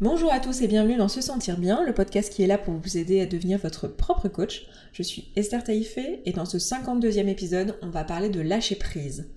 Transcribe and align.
Bonjour 0.00 0.32
à 0.32 0.38
tous 0.38 0.62
et 0.62 0.68
bienvenue 0.68 0.96
dans 0.96 1.08
Se 1.08 1.20
Sentir 1.20 1.58
Bien, 1.58 1.84
le 1.84 1.92
podcast 1.92 2.32
qui 2.32 2.44
est 2.44 2.46
là 2.46 2.56
pour 2.56 2.72
vous 2.72 2.96
aider 2.96 3.20
à 3.20 3.26
devenir 3.26 3.58
votre 3.58 3.88
propre 3.88 4.28
coach. 4.28 4.68
Je 4.92 5.02
suis 5.02 5.32
Esther 5.34 5.64
Taïfé 5.64 6.22
et 6.24 6.30
dans 6.30 6.44
ce 6.44 6.56
52e 6.56 7.26
épisode, 7.26 7.74
on 7.82 7.90
va 7.90 8.04
parler 8.04 8.28
de 8.28 8.40
lâcher 8.40 8.76
prise. 8.76 9.28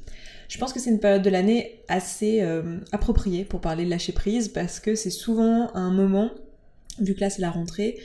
Je 0.50 0.60
pense 0.60 0.72
que 0.72 0.80
c'est 0.80 0.92
une 0.92 1.00
période 1.00 1.24
de 1.24 1.32
l'année 1.32 1.82
assez 1.88 2.44
euh, 2.44 2.78
appropriée 2.92 3.44
pour 3.44 3.60
parler 3.60 3.86
de 3.86 3.90
lâcher 3.90 4.14
prise 4.14 4.50
parce 4.50 4.80
que 4.80 4.94
c'est 4.94 5.10
souvent 5.10 5.74
un 5.74 5.90
moment, 5.90 6.30
vu 7.00 7.16
que 7.16 7.22
là 7.22 7.32
c'est 7.32 7.42
la 7.42 7.50
rentrée, 7.50 8.00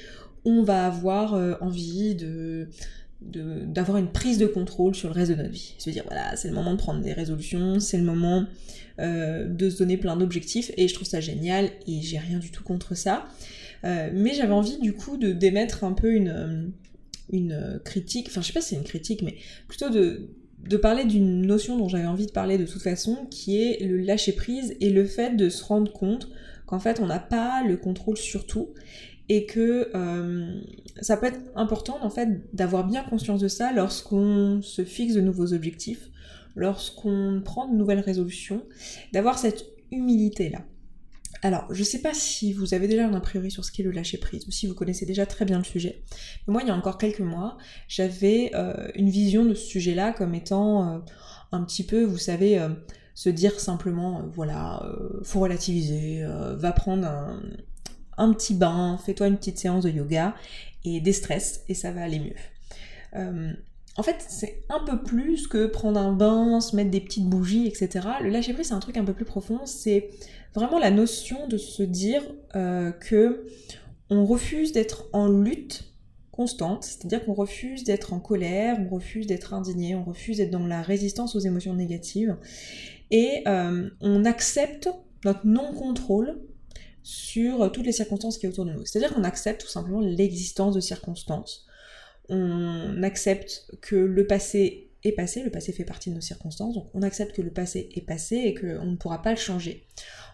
on 0.46 0.62
va 0.62 0.86
avoir 0.86 1.34
euh, 1.34 1.56
envie 1.60 2.14
de 2.14 2.70
d'avoir 3.20 3.98
une 3.98 4.10
prise 4.10 4.38
de 4.38 4.46
contrôle 4.46 4.94
sur 4.94 5.08
le 5.08 5.14
reste 5.14 5.30
de 5.30 5.36
notre 5.36 5.50
vie. 5.50 5.74
Se 5.78 5.90
dire 5.90 6.04
voilà, 6.06 6.36
c'est 6.36 6.48
le 6.48 6.54
moment 6.54 6.72
de 6.72 6.78
prendre 6.78 7.00
des 7.00 7.12
résolutions, 7.12 7.80
c'est 7.80 7.96
le 7.96 8.04
moment 8.04 8.46
euh, 8.98 9.46
de 9.46 9.70
se 9.70 9.78
donner 9.78 9.96
plein 9.96 10.16
d'objectifs 10.16 10.70
et 10.76 10.88
je 10.88 10.94
trouve 10.94 11.06
ça 11.06 11.20
génial 11.20 11.70
et 11.86 12.02
j'ai 12.02 12.18
rien 12.18 12.38
du 12.38 12.50
tout 12.50 12.62
contre 12.62 12.94
ça. 12.94 13.26
Euh, 13.84 14.10
mais 14.12 14.34
j'avais 14.34 14.52
envie 14.52 14.78
du 14.78 14.92
coup 14.92 15.16
de 15.16 15.32
d'émettre 15.32 15.84
un 15.84 15.92
peu 15.92 16.12
une, 16.12 16.72
euh, 17.32 17.78
critique, 17.84 18.28
enfin 18.28 18.40
je 18.42 18.48
sais 18.48 18.52
pas 18.52 18.60
si 18.60 18.70
c'est 18.70 18.76
une 18.76 18.84
critique, 18.84 19.22
mais 19.22 19.36
plutôt 19.68 19.90
de, 19.90 20.30
de 20.66 20.76
parler 20.76 21.04
d'une 21.04 21.42
notion 21.42 21.76
dont 21.76 21.88
j'avais 21.88 22.06
envie 22.06 22.26
de 22.26 22.32
parler 22.32 22.58
de 22.58 22.64
toute 22.64 22.82
façon, 22.82 23.26
qui 23.30 23.62
est 23.62 23.82
le 23.82 23.98
lâcher 23.98 24.32
prise 24.32 24.76
et 24.80 24.90
le 24.90 25.04
fait 25.04 25.36
de 25.36 25.48
se 25.48 25.64
rendre 25.64 25.92
compte 25.92 26.28
qu'en 26.66 26.80
fait 26.80 27.00
on 27.00 27.06
n'a 27.06 27.20
pas 27.20 27.62
le 27.66 27.76
contrôle 27.76 28.16
sur 28.16 28.46
tout 28.46 28.70
et 29.28 29.46
que 29.46 29.90
euh, 29.94 30.60
ça 31.00 31.16
peut 31.16 31.26
être 31.26 31.40
important 31.54 31.98
en 32.02 32.10
fait 32.10 32.54
d'avoir 32.54 32.86
bien 32.86 33.02
conscience 33.02 33.40
de 33.40 33.48
ça 33.48 33.72
lorsqu'on 33.72 34.60
se 34.62 34.84
fixe 34.84 35.14
de 35.14 35.20
nouveaux 35.20 35.52
objectifs, 35.52 36.10
lorsqu'on 36.54 37.42
prend 37.44 37.68
de 37.68 37.76
nouvelles 37.76 38.00
résolutions, 38.00 38.62
d'avoir 39.12 39.38
cette 39.38 39.66
humilité 39.90 40.48
là. 40.48 40.64
Alors, 41.42 41.66
je 41.70 41.84
sais 41.84 42.00
pas 42.00 42.14
si 42.14 42.54
vous 42.54 42.72
avez 42.72 42.88
déjà 42.88 43.06
un 43.06 43.12
a 43.12 43.20
priori 43.20 43.50
sur 43.50 43.64
ce 43.64 43.70
qu'est 43.70 43.82
le 43.82 43.90
lâcher 43.90 44.16
prise 44.16 44.46
ou 44.48 44.50
si 44.50 44.66
vous 44.66 44.74
connaissez 44.74 45.04
déjà 45.04 45.26
très 45.26 45.44
bien 45.44 45.58
le 45.58 45.64
sujet. 45.64 46.02
Mais 46.46 46.52
moi, 46.52 46.62
il 46.62 46.68
y 46.68 46.70
a 46.70 46.74
encore 46.74 46.96
quelques 46.96 47.20
mois, 47.20 47.58
j'avais 47.88 48.50
euh, 48.54 48.88
une 48.94 49.10
vision 49.10 49.44
de 49.44 49.52
ce 49.52 49.66
sujet-là 49.66 50.12
comme 50.12 50.34
étant 50.34 50.94
euh, 50.94 50.98
un 51.52 51.62
petit 51.62 51.84
peu, 51.84 52.04
vous 52.04 52.16
savez, 52.16 52.58
se 53.14 53.28
dire 53.28 53.60
simplement, 53.60 54.26
voilà, 54.32 54.82
faut 55.22 55.40
relativiser, 55.40 56.24
va 56.56 56.72
prendre 56.72 57.06
un, 57.06 57.40
un 58.18 58.32
petit 58.32 58.54
bain, 58.54 58.98
fais-toi 59.04 59.28
une 59.28 59.36
petite 59.36 59.58
séance 59.58 59.84
de 59.84 59.90
yoga 59.90 60.34
et 60.84 61.00
déstresse 61.00 61.64
et 61.68 61.74
ça 61.74 61.92
va 61.92 62.02
aller 62.02 62.20
mieux. 62.20 62.34
Euh, 63.14 63.52
en 63.96 64.02
fait, 64.02 64.16
c'est 64.28 64.62
un 64.68 64.84
peu 64.84 65.02
plus 65.02 65.46
que 65.46 65.66
prendre 65.66 65.98
un 65.98 66.12
bain, 66.12 66.60
se 66.60 66.76
mettre 66.76 66.90
des 66.90 67.00
petites 67.00 67.26
bougies, 67.26 67.66
etc. 67.66 68.06
Le 68.20 68.28
lâcher 68.28 68.52
prise, 68.52 68.68
c'est 68.68 68.74
un 68.74 68.80
truc 68.80 68.96
un 68.98 69.04
peu 69.04 69.14
plus 69.14 69.24
profond. 69.24 69.60
C'est 69.64 70.10
vraiment 70.54 70.78
la 70.78 70.90
notion 70.90 71.46
de 71.48 71.56
se 71.56 71.82
dire 71.82 72.22
euh, 72.54 72.92
que 72.92 73.46
on 74.10 74.24
refuse 74.24 74.72
d'être 74.72 75.06
en 75.12 75.28
lutte 75.28 75.84
constante, 76.30 76.84
c'est-à-dire 76.84 77.24
qu'on 77.24 77.32
refuse 77.32 77.84
d'être 77.84 78.12
en 78.12 78.20
colère, 78.20 78.76
on 78.78 78.94
refuse 78.94 79.26
d'être 79.26 79.54
indigné, 79.54 79.94
on 79.94 80.04
refuse 80.04 80.36
d'être 80.36 80.50
dans 80.50 80.66
la 80.66 80.82
résistance 80.82 81.34
aux 81.34 81.40
émotions 81.40 81.74
négatives, 81.74 82.36
et 83.10 83.42
euh, 83.48 83.88
on 84.00 84.24
accepte 84.24 84.90
notre 85.24 85.46
non-contrôle 85.46 86.38
sur 87.06 87.70
toutes 87.70 87.86
les 87.86 87.92
circonstances 87.92 88.36
qui 88.36 88.46
est 88.46 88.48
autour 88.48 88.64
de 88.64 88.72
nous. 88.72 88.84
C'est-à-dire 88.84 89.14
qu'on 89.14 89.22
accepte 89.22 89.60
tout 89.60 89.68
simplement 89.68 90.00
l'existence 90.00 90.74
de 90.74 90.80
circonstances. 90.80 91.64
On 92.28 93.00
accepte 93.04 93.70
que 93.80 93.94
le 93.94 94.26
passé 94.26 94.90
est 95.04 95.12
passé, 95.12 95.44
le 95.44 95.52
passé 95.52 95.70
fait 95.70 95.84
partie 95.84 96.10
de 96.10 96.16
nos 96.16 96.20
circonstances, 96.20 96.74
donc 96.74 96.88
on 96.94 97.02
accepte 97.02 97.36
que 97.36 97.42
le 97.42 97.52
passé 97.52 97.90
est 97.94 98.00
passé 98.00 98.38
et 98.38 98.54
qu'on 98.54 98.86
ne 98.86 98.96
pourra 98.96 99.22
pas 99.22 99.30
le 99.30 99.36
changer. 99.36 99.86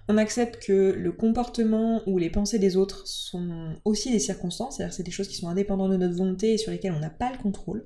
On 0.08 0.16
accepte 0.16 0.64
que 0.64 0.92
le 0.92 1.12
comportement 1.12 2.00
ou 2.06 2.16
les 2.16 2.30
pensées 2.30 2.58
des 2.58 2.78
autres 2.78 3.06
sont 3.06 3.74
aussi 3.84 4.10
des 4.10 4.18
circonstances, 4.18 4.78
c'est-à-dire 4.78 4.94
c'est 4.94 5.02
des 5.02 5.10
choses 5.10 5.28
qui 5.28 5.36
sont 5.36 5.48
indépendantes 5.48 5.90
de 5.90 5.98
notre 5.98 6.16
volonté 6.16 6.54
et 6.54 6.58
sur 6.58 6.70
lesquelles 6.70 6.92
on 6.92 7.00
n'a 7.00 7.10
pas 7.10 7.30
le 7.30 7.36
contrôle. 7.36 7.84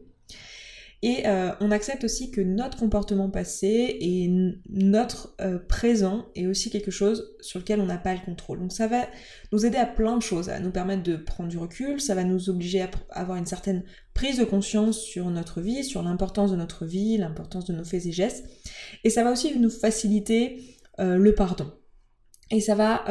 Et 1.06 1.24
euh, 1.24 1.52
on 1.60 1.70
accepte 1.70 2.02
aussi 2.02 2.32
que 2.32 2.40
notre 2.40 2.78
comportement 2.78 3.30
passé 3.30 3.96
et 4.00 4.28
notre 4.68 5.36
euh, 5.40 5.56
présent 5.56 6.26
est 6.34 6.48
aussi 6.48 6.68
quelque 6.68 6.90
chose 6.90 7.36
sur 7.40 7.60
lequel 7.60 7.78
on 7.78 7.86
n'a 7.86 7.96
pas 7.96 8.12
le 8.12 8.18
contrôle. 8.18 8.58
Donc 8.58 8.72
ça 8.72 8.88
va 8.88 9.06
nous 9.52 9.64
aider 9.64 9.76
à 9.76 9.86
plein 9.86 10.16
de 10.16 10.22
choses, 10.22 10.48
à 10.48 10.58
nous 10.58 10.72
permettre 10.72 11.04
de 11.04 11.14
prendre 11.14 11.48
du 11.48 11.58
recul, 11.58 12.00
ça 12.00 12.16
va 12.16 12.24
nous 12.24 12.50
obliger 12.50 12.82
à 12.82 12.90
avoir 13.10 13.38
une 13.38 13.46
certaine 13.46 13.84
prise 14.14 14.36
de 14.36 14.44
conscience 14.44 14.98
sur 14.98 15.30
notre 15.30 15.60
vie, 15.60 15.84
sur 15.84 16.02
l'importance 16.02 16.50
de 16.50 16.56
notre 16.56 16.86
vie, 16.86 17.18
l'importance 17.18 17.66
de 17.66 17.72
nos 17.72 17.84
faits 17.84 18.04
et 18.06 18.10
gestes. 18.10 18.44
Et 19.04 19.10
ça 19.10 19.22
va 19.22 19.30
aussi 19.30 19.56
nous 19.56 19.70
faciliter 19.70 20.60
euh, 20.98 21.18
le 21.18 21.36
pardon. 21.36 21.72
Et 22.50 22.60
ça 22.60 22.74
va 22.74 23.04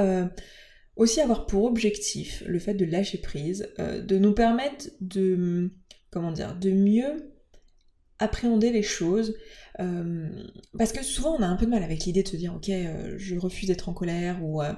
aussi 0.97 1.21
avoir 1.21 1.45
pour 1.45 1.63
objectif 1.63 2.43
le 2.45 2.59
fait 2.59 2.73
de 2.73 2.83
lâcher 2.83 3.19
prise, 3.19 3.69
de 3.79 4.17
nous 4.17 4.33
permettre 4.33 4.87
de, 4.99 5.71
comment 6.09 6.33
dire, 6.33 6.57
de 6.59 6.71
mieux 6.71 7.34
appréhender 8.19 8.71
les 8.71 8.83
choses. 8.83 9.35
Euh, 9.81 10.29
parce 10.77 10.93
que 10.93 11.03
souvent 11.03 11.35
on 11.37 11.41
a 11.41 11.47
un 11.47 11.57
peu 11.57 11.65
de 11.65 11.71
mal 11.71 11.83
avec 11.83 12.05
l'idée 12.05 12.23
de 12.23 12.27
se 12.29 12.37
dire 12.37 12.55
ok 12.55 12.69
euh, 12.69 13.15
je 13.17 13.37
refuse 13.37 13.67
d'être 13.67 13.89
en 13.89 13.93
colère 13.93 14.41
ou 14.41 14.61
euh, 14.61 14.73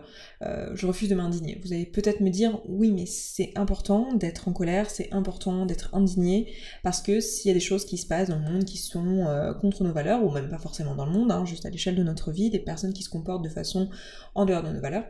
je 0.73 0.87
refuse 0.87 1.07
de 1.07 1.13
m'indigner. 1.13 1.61
Vous 1.63 1.71
allez 1.71 1.85
peut-être 1.85 2.19
me 2.19 2.31
dire 2.31 2.59
oui 2.67 2.91
mais 2.91 3.05
c'est 3.05 3.51
important 3.55 4.15
d'être 4.15 4.47
en 4.47 4.53
colère, 4.53 4.89
c'est 4.89 5.13
important 5.13 5.67
d'être 5.67 5.93
indigné 5.93 6.51
parce 6.81 7.01
que 7.01 7.19
s'il 7.19 7.49
y 7.49 7.51
a 7.51 7.53
des 7.53 7.59
choses 7.59 7.85
qui 7.85 7.99
se 7.99 8.07
passent 8.07 8.29
dans 8.29 8.39
le 8.39 8.49
monde 8.49 8.65
qui 8.65 8.77
sont 8.79 9.25
contre 9.61 9.83
nos 9.83 9.93
valeurs 9.93 10.23
ou 10.23 10.31
même 10.31 10.49
pas 10.49 10.57
forcément 10.57 10.95
dans 10.95 11.05
le 11.05 11.11
monde, 11.11 11.31
hein, 11.31 11.45
juste 11.45 11.65
à 11.67 11.69
l'échelle 11.69 11.95
de 11.95 12.03
notre 12.03 12.31
vie, 12.31 12.49
des 12.49 12.59
personnes 12.59 12.93
qui 12.93 13.03
se 13.03 13.09
comportent 13.09 13.43
de 13.43 13.49
façon 13.49 13.89
en 14.33 14.45
dehors 14.45 14.63
de 14.63 14.69
nos 14.69 14.81
valeurs, 14.81 15.05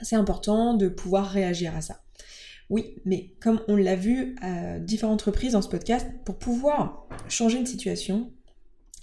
c'est 0.00 0.16
important 0.16 0.74
de 0.74 0.88
pouvoir 0.88 1.28
réagir 1.28 1.76
à 1.76 1.82
ça. 1.82 2.00
Oui, 2.70 2.96
mais 3.04 3.34
comme 3.40 3.60
on 3.68 3.76
l'a 3.76 3.96
vu 3.96 4.34
à 4.40 4.78
différentes 4.78 5.22
reprises 5.22 5.52
dans 5.52 5.62
ce 5.62 5.68
podcast, 5.68 6.06
pour 6.24 6.38
pouvoir 6.38 7.06
changer 7.28 7.58
une 7.58 7.66
situation, 7.66 8.32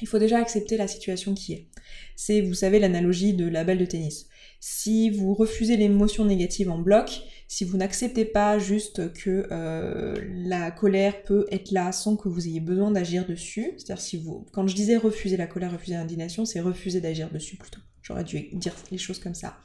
il 0.01 0.07
faut 0.07 0.19
déjà 0.19 0.39
accepter 0.39 0.77
la 0.77 0.87
situation 0.87 1.33
qui 1.33 1.53
est. 1.53 1.67
C'est, 2.15 2.41
vous 2.41 2.53
savez, 2.53 2.79
l'analogie 2.79 3.33
de 3.33 3.47
la 3.47 3.63
balle 3.63 3.77
de 3.77 3.85
tennis. 3.85 4.27
Si 4.59 5.09
vous 5.09 5.33
refusez 5.33 5.77
l'émotion 5.77 6.25
négative 6.25 6.69
en 6.69 6.79
bloc, 6.79 7.21
si 7.51 7.65
vous 7.65 7.77
n'acceptez 7.77 8.25
pas 8.25 8.59
juste 8.59 9.11
que 9.13 9.47
euh, 9.51 10.15
la 10.45 10.69
colère 10.69 11.23
peut 11.23 11.47
être 11.49 11.71
là 11.71 11.91
sans 11.91 12.15
que 12.15 12.29
vous 12.29 12.47
ayez 12.47 12.59
besoin 12.59 12.91
d'agir 12.91 13.25
dessus, 13.25 13.73
c'est-à-dire 13.75 13.99
si 13.99 14.17
vous, 14.17 14.45
quand 14.51 14.67
je 14.67 14.75
disais 14.75 14.97
refuser 14.97 15.35
la 15.35 15.47
colère, 15.47 15.71
refuser 15.71 15.95
l'indignation, 15.95 16.45
c'est 16.45 16.59
refuser 16.59 17.01
d'agir 17.01 17.31
dessus 17.31 17.57
plutôt. 17.57 17.79
J'aurais 18.03 18.23
dû 18.23 18.49
dire 18.53 18.75
les 18.91 18.99
choses 18.99 19.17
comme 19.17 19.33
ça. 19.33 19.57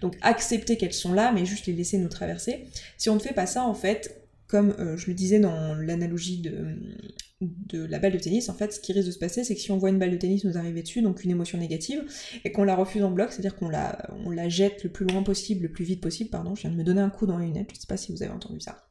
Donc 0.00 0.16
accepter 0.22 0.76
qu'elles 0.76 0.92
sont 0.92 1.12
là, 1.12 1.30
mais 1.30 1.46
juste 1.46 1.66
les 1.66 1.72
laisser 1.72 1.98
nous 1.98 2.08
traverser. 2.08 2.66
Si 2.98 3.08
on 3.10 3.14
ne 3.14 3.20
fait 3.20 3.32
pas 3.32 3.46
ça, 3.46 3.62
en 3.62 3.74
fait, 3.74 4.26
comme 4.48 4.74
euh, 4.80 4.96
je 4.96 5.06
le 5.06 5.14
disais 5.14 5.38
dans 5.38 5.76
l'analogie 5.76 6.40
de, 6.40 6.74
de 7.40 7.84
la 7.84 7.98
balle 7.98 8.12
de 8.12 8.18
tennis, 8.18 8.48
en 8.50 8.54
fait, 8.54 8.72
ce 8.72 8.80
qui 8.80 8.92
risque 8.92 9.06
de 9.06 9.12
se 9.12 9.18
passer, 9.18 9.44
c'est 9.44 9.54
que 9.54 9.60
si 9.60 9.70
on 9.70 9.78
voit 9.78 9.88
une 9.88 9.98
balle 9.98 10.10
de 10.10 10.16
tennis 10.16 10.44
nous 10.44 10.58
arriver 10.58 10.82
dessus, 10.82 11.00
donc 11.00 11.24
une 11.24 11.30
émotion 11.30 11.56
négative, 11.56 12.04
et 12.44 12.52
qu'on 12.52 12.64
la 12.64 12.76
refuse 12.76 13.02
en 13.02 13.10
bloc, 13.10 13.32
c'est-à-dire 13.32 13.56
qu'on 13.56 13.70
la, 13.70 14.48
jette 14.48 14.84
le 14.84 14.90
plus 14.90 15.06
loin 15.06 15.22
possible, 15.22 15.62
le 15.62 15.72
plus 15.72 15.84
vite 15.84 16.02
possible, 16.02 16.28
pardon, 16.28 16.54
je 16.54 16.62
viens 16.62 16.70
de 16.70 16.76
me 16.76 16.84
donner 16.84 17.00
un 17.00 17.10
coup 17.10 17.26
dans 17.26 17.38
les 17.38 17.46
lunettes, 17.46 17.70
je 17.74 17.80
sais 17.80 17.86
pas 17.86 17.96
si 17.96 18.12
vous 18.12 18.22
avez 18.22 18.32
entendu 18.32 18.60
ça. 18.60 18.86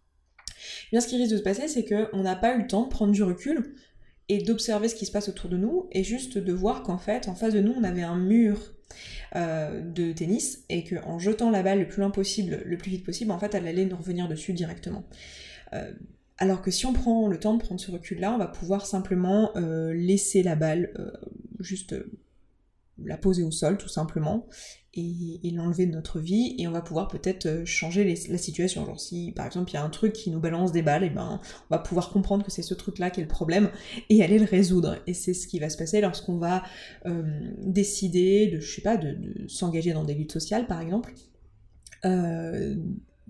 Eh 0.48 0.90
bien, 0.92 1.02
ce 1.02 1.08
qui 1.08 1.18
risque 1.18 1.32
de 1.32 1.38
se 1.38 1.44
passer, 1.44 1.68
c'est 1.68 1.86
qu'on 1.86 2.24
n'a 2.24 2.36
pas 2.36 2.56
eu 2.56 2.62
le 2.62 2.68
temps 2.68 2.84
de 2.84 2.90
prendre 2.90 3.12
du 3.12 3.22
recul 3.22 3.76
et 4.30 4.40
d'observer 4.40 4.88
ce 4.88 4.96
qui 4.96 5.06
se 5.06 5.12
passe 5.12 5.30
autour 5.30 5.50
de 5.50 5.58
nous, 5.58 5.88
et 5.92 6.04
juste 6.04 6.38
de 6.38 6.54
voir 6.54 6.82
qu'en 6.84 6.98
fait, 6.98 7.28
en 7.28 7.36
face 7.36 7.54
de 7.54 7.62
nous, 7.62 7.74
on 7.78 7.84
avait 7.84 8.04
un 8.04 8.18
mur 8.18 8.74
euh, 9.36 9.82
de 9.82 10.12
tennis 10.12 10.66
et 10.70 10.84
qu'en 10.84 11.20
jetant 11.20 11.52
la 11.52 11.62
balle 11.62 11.80
le 11.80 11.88
plus 11.88 12.02
loin 12.02 12.10
possible, 12.10 12.64
le 12.66 12.78
plus 12.78 12.90
vite 12.90 13.06
possible, 13.06 13.32
en 13.32 13.38
fait, 13.38 13.54
elle 13.54 13.68
allait 13.68 13.86
nous 13.86 13.98
revenir 13.98 14.28
dessus 14.28 14.54
directement. 14.54 15.04
Euh, 15.74 15.92
alors 16.40 16.62
que 16.62 16.72
si 16.72 16.86
on 16.86 16.94
prend 16.94 17.28
le 17.28 17.40
temps 17.40 17.54
de 17.54 17.62
prendre 17.62 17.80
ce 17.80 17.92
recul-là, 17.92 18.34
on 18.34 18.38
va 18.38 18.48
pouvoir 18.48 18.86
simplement 18.86 19.52
euh, 19.56 19.94
laisser 19.94 20.42
la 20.42 20.56
balle 20.56 20.92
juste 21.60 21.96
la 23.06 23.18
poser 23.18 23.44
au 23.44 23.52
sol 23.52 23.78
tout 23.78 23.88
simplement 23.88 24.48
et, 24.94 25.52
l'enlever 25.52 25.86
de 25.86 25.92
notre 25.92 26.20
vie 26.20 26.56
et 26.58 26.68
on 26.68 26.72
va 26.72 26.82
pouvoir 26.82 27.08
peut-être 27.08 27.46
euh, 27.46 27.66
changer 27.66 28.04
la 28.30 28.38
situation. 28.38 28.86
Genre 28.86 29.00
si 29.00 29.32
par 29.36 29.46
exemple 29.46 29.72
il 29.72 29.76
y 29.76 29.78
a 29.78 29.84
un 29.84 29.90
truc 29.90 30.14
qui 30.14 30.30
nous 30.32 30.40
balance 30.40 30.72
des 30.72 30.82
balles, 30.82 31.04
et 31.04 31.10
ben 31.10 31.40
on 31.70 31.76
va 31.76 31.80
pouvoir 31.80 32.10
comprendre 32.10 32.44
que 32.44 32.52
c'est 32.52 32.62
ce 32.62 32.74
truc-là 32.74 33.10
qui 33.10 33.20
est 33.20 33.24
le 33.24 33.30
problème 33.30 33.70
et 34.10 34.24
aller 34.24 34.40
le 34.40 34.46
résoudre. 34.46 34.98
Et 35.08 35.14
c'est 35.14 35.34
ce 35.34 35.48
qui 35.48 35.60
va 35.60 35.70
se 35.70 35.78
passer 35.78 36.02
lorsqu'on 36.02 36.38
va 36.38 36.64
euh, 37.06 37.24
décider 37.60 38.48
de, 38.48 38.60
je 38.60 38.76
sais 38.76 38.82
pas, 38.82 38.98
de, 38.98 39.18
s'engager 39.48 39.94
dans 39.94 40.04
des 40.04 40.14
luttes 40.14 40.34
sociales 40.34 40.68
par 40.68 40.82
exemple. 40.82 41.14
Euh, 42.06 42.76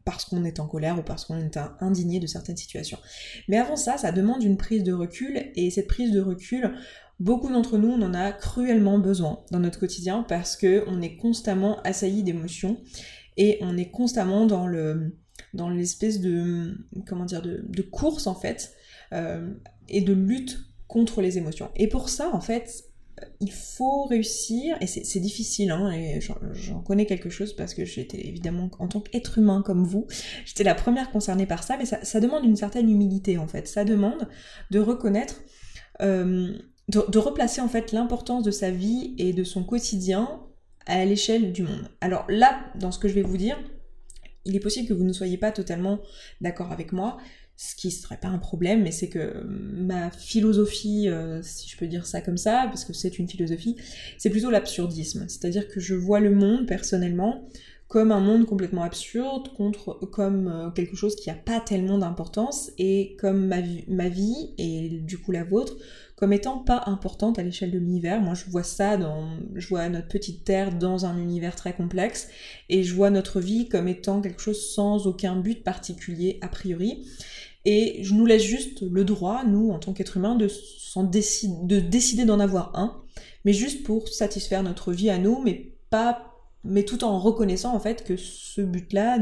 parce 0.05 0.25
qu'on 0.25 0.43
est 0.45 0.59
en 0.59 0.67
colère 0.67 0.97
ou 0.99 1.03
parce 1.03 1.25
qu'on 1.25 1.37
est 1.37 1.57
indigné 1.79 2.19
de 2.19 2.27
certaines 2.27 2.57
situations. 2.57 2.97
Mais 3.47 3.57
avant 3.57 3.75
ça, 3.75 3.97
ça 3.97 4.11
demande 4.11 4.43
une 4.43 4.57
prise 4.57 4.83
de 4.83 4.93
recul, 4.93 5.51
et 5.55 5.69
cette 5.71 5.87
prise 5.87 6.11
de 6.11 6.21
recul, 6.21 6.73
Beaucoup 7.19 7.49
d'entre 7.49 7.77
nous, 7.77 7.89
on 7.89 8.01
en 8.01 8.13
a 8.13 8.31
cruellement 8.31 8.97
besoin 8.97 9.43
dans 9.51 9.59
notre 9.59 9.77
quotidien 9.77 10.23
parce 10.23 10.55
que 10.55 10.85
on 10.87 11.01
est 11.01 11.17
constamment 11.17 11.81
assailli 11.81 12.23
d'émotions 12.23 12.77
et 13.35 13.57
on 13.61 13.77
est 13.77 13.91
constamment 13.91 14.45
dans 14.45 14.67
le 14.67 15.17
dans 15.53 15.69
l'espèce 15.69 16.21
de 16.21 16.77
comment 17.05 17.25
dire 17.25 17.41
de, 17.41 17.81
course 17.81 18.25
en 18.27 18.35
fait 18.35 18.73
euh, 19.13 19.53
et 19.89 19.99
de 19.99 20.13
lutte 20.13 20.59
contre 20.87 21.21
les 21.21 21.37
émotions. 21.37 21.69
Et 21.75 21.87
pour 21.87 22.07
ça, 22.07 22.33
en 22.33 22.39
fait, 22.39 22.85
il 23.39 23.51
faut 23.51 24.04
réussir, 24.06 24.77
et 24.81 24.88
c'est 24.88 25.19
difficile, 25.19 25.71
hein, 25.71 25.92
et 25.92 26.19
j'en 26.21 26.81
connais 26.81 27.06
quelque 27.06 27.30
chose 27.30 27.54
parce 27.54 27.74
que 27.74 27.86
j'étais 27.86 28.27
évidemment, 28.27 28.69
en 28.80 28.88
tant 28.88 29.00
qu'être 29.00 29.38
humain 29.38 29.62
comme 29.66 29.86
vous, 29.86 30.07
j'étais 30.45 30.63
la 30.63 30.75
première 30.75 31.12
concernée 31.12 31.45
par 31.45 31.63
ça, 31.63 31.77
mais 31.77 31.86
ça, 31.86 32.19
demande 32.19 32.44
une 32.44 32.56
certaine 32.56 32.89
humilité 32.89 33.38
en 33.38 33.48
fait. 33.48 33.68
Ça 33.68 33.86
demande 33.86 34.27
de 34.71 34.80
reconnaître, 34.80 35.42
euh, 36.01 36.54
de, 36.89 37.18
replacer 37.18 37.62
en 37.62 37.69
fait 37.69 37.92
l'importance 37.92 38.44
de 38.44 38.51
sa 38.51 38.71
vie 38.71 39.16
et 39.18 39.33
de 39.33 39.44
son 39.44 39.63
quotidien 39.63 40.42
à 40.86 41.06
l'échelle 41.06 41.51
du 41.54 41.63
monde. 41.63 41.89
Alors 42.01 42.25
là, 42.30 42.60
dans 42.75 42.92
ce 42.92 43.00
que 43.00 43.07
je 43.07 43.13
vais 43.13 43.21
vous 43.21 43.38
dire, 43.38 43.57
il 44.45 44.56
est 44.56 44.60
possible 44.60 44.88
que 44.88 44.94
vous 44.94 45.04
ne 45.04 45.13
soyez 45.13 45.38
pas 45.38 45.51
totalement 45.51 46.00
d'accord 46.42 46.71
avec 46.71 46.92
moi, 46.92 47.18
ce 47.61 47.75
qui 47.75 47.91
serait 47.91 48.15
pas 48.15 48.29
un 48.29 48.38
problème, 48.38 48.83
mais 48.83 48.91
c'est 48.94 49.09
que 49.09 49.44
ma 49.45 50.11
philosophie, 50.11 51.09
euh, 51.09 51.41
si 51.44 51.67
je 51.67 51.75
peux 51.75 51.88
dire 51.88 52.06
ça 52.06 52.21
comme 52.21 52.38
ça, 52.38 52.67
parce 52.67 52.85
que 52.85 52.94
c'est 52.94 53.19
une 53.19 53.27
philosophie, 53.27 53.75
c'est 54.17 54.29
plutôt 54.29 54.50
l'absurdisme. 54.50 55.25
C'est-à-dire 55.27 55.67
que 55.67 55.81
je 55.81 55.94
vois 55.94 56.21
le 56.21 56.33
monde, 56.33 56.67
personnellement, 56.67 57.50
comme 57.89 58.13
un 58.13 58.21
monde 58.21 58.45
complètement 58.45 58.83
absurde, 58.83 59.50
contre, 59.57 60.00
comme 60.09 60.47
euh, 60.47 60.69
quelque 60.69 60.95
chose 60.95 61.17
qui 61.17 61.27
n'a 61.27 61.35
pas 61.35 61.59
tellement 61.59 61.97
d'importance, 61.97 62.71
et 62.77 63.17
comme 63.19 63.47
ma, 63.47 63.57
ma 63.89 64.07
vie, 64.07 64.51
et 64.57 64.88
du 64.88 65.17
coup 65.17 65.33
la 65.33 65.44
vôtre, 65.44 65.75
comme 66.15 66.31
étant 66.31 66.59
pas 66.59 66.83
importante 66.85 67.39
à 67.39 67.44
l'échelle 67.44 67.71
de 67.71 67.77
l'univers. 67.77 68.21
Moi, 68.21 68.35
je 68.35 68.45
vois 68.50 68.63
ça 68.63 68.95
dans, 68.95 69.27
je 69.56 69.67
vois 69.67 69.89
notre 69.89 70.07
petite 70.07 70.45
Terre 70.45 70.73
dans 70.77 71.06
un 71.06 71.17
univers 71.17 71.56
très 71.56 71.73
complexe, 71.73 72.29
et 72.69 72.83
je 72.83 72.94
vois 72.94 73.09
notre 73.09 73.41
vie 73.41 73.67
comme 73.67 73.89
étant 73.89 74.21
quelque 74.21 74.41
chose 74.41 74.65
sans 74.73 75.07
aucun 75.07 75.35
but 75.35 75.61
particulier 75.61 76.38
a 76.41 76.47
priori. 76.47 77.06
Et 77.65 78.00
je 78.03 78.13
nous 78.13 78.25
laisse 78.25 78.44
juste 78.44 78.81
le 78.81 79.03
droit, 79.03 79.44
nous, 79.45 79.71
en 79.71 79.79
tant 79.79 79.94
qu'êtres 79.94 80.17
humains, 80.17 80.35
de, 80.35 80.47
de 80.47 81.79
décider 81.79 82.25
d'en 82.25 82.39
avoir 82.39 82.77
un, 82.77 83.01
mais 83.45 83.53
juste 83.53 83.83
pour 83.83 84.07
satisfaire 84.07 84.63
notre 84.63 84.94
vie 84.94 85.09
à 85.09 85.17
nous, 85.17 85.41
mais 85.41 85.73
pas 85.89 86.29
mais 86.63 86.83
tout 86.83 87.03
en 87.03 87.19
reconnaissant 87.19 87.73
en 87.73 87.79
fait 87.79 88.03
que 88.03 88.17
ce 88.17 88.61
but-là, 88.61 89.17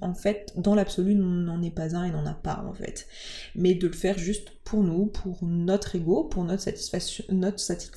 en 0.00 0.14
fait, 0.14 0.52
dans 0.56 0.74
l'absolu, 0.74 1.14
n'en 1.14 1.60
est 1.62 1.70
pas 1.70 1.96
un 1.96 2.04
et 2.04 2.10
n'en 2.10 2.26
a 2.26 2.34
pas 2.34 2.64
en 2.66 2.72
fait. 2.72 3.08
Mais 3.54 3.74
de 3.74 3.88
le 3.88 3.92
faire 3.92 4.18
juste 4.18 4.50
pour 4.64 4.82
nous, 4.82 5.06
pour 5.06 5.38
notre 5.42 5.96
ego, 5.96 6.24
pour 6.24 6.44
notre 6.44 6.62
satisfaction, 6.62 7.24
notre 7.30 7.58
c'est 7.58 7.90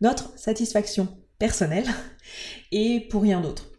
notre 0.00 0.38
satisfaction 0.38 1.08
personnelle 1.38 1.86
et 2.72 3.06
pour 3.08 3.22
rien 3.22 3.40
d'autre. 3.40 3.70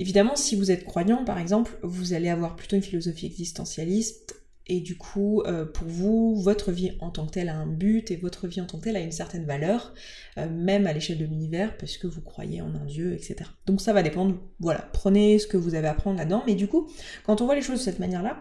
Évidemment, 0.00 0.36
si 0.36 0.54
vous 0.54 0.70
êtes 0.70 0.84
croyant, 0.84 1.24
par 1.24 1.38
exemple, 1.38 1.76
vous 1.82 2.12
allez 2.12 2.28
avoir 2.28 2.54
plutôt 2.54 2.76
une 2.76 2.82
philosophie 2.82 3.26
existentialiste 3.26 4.38
et 4.68 4.80
du 4.80 4.96
coup, 4.96 5.42
euh, 5.42 5.64
pour 5.64 5.88
vous, 5.88 6.36
votre 6.36 6.72
vie 6.72 6.92
en 7.00 7.10
tant 7.10 7.26
que 7.26 7.32
telle 7.32 7.48
a 7.48 7.56
un 7.56 7.66
but 7.66 8.10
et 8.10 8.16
votre 8.16 8.46
vie 8.46 8.60
en 8.60 8.66
tant 8.66 8.78
que 8.78 8.84
telle 8.84 8.96
a 8.96 9.00
une 9.00 9.12
certaine 9.12 9.44
valeur, 9.46 9.94
euh, 10.36 10.48
même 10.48 10.86
à 10.86 10.92
l'échelle 10.92 11.18
de 11.18 11.24
l'univers, 11.24 11.76
parce 11.78 11.96
que 11.96 12.06
vous 12.06 12.20
croyez 12.20 12.60
en 12.60 12.74
un 12.74 12.84
Dieu, 12.84 13.14
etc. 13.14 13.36
Donc 13.66 13.80
ça 13.80 13.94
va 13.94 14.02
dépendre, 14.02 14.38
voilà, 14.60 14.88
prenez 14.92 15.38
ce 15.38 15.46
que 15.46 15.56
vous 15.56 15.74
avez 15.74 15.88
à 15.88 15.94
prendre 15.94 16.18
là-dedans, 16.18 16.44
mais 16.46 16.54
du 16.54 16.68
coup, 16.68 16.88
quand 17.24 17.40
on 17.40 17.46
voit 17.46 17.54
les 17.54 17.62
choses 17.62 17.78
de 17.78 17.84
cette 17.84 17.98
manière-là, 17.98 18.38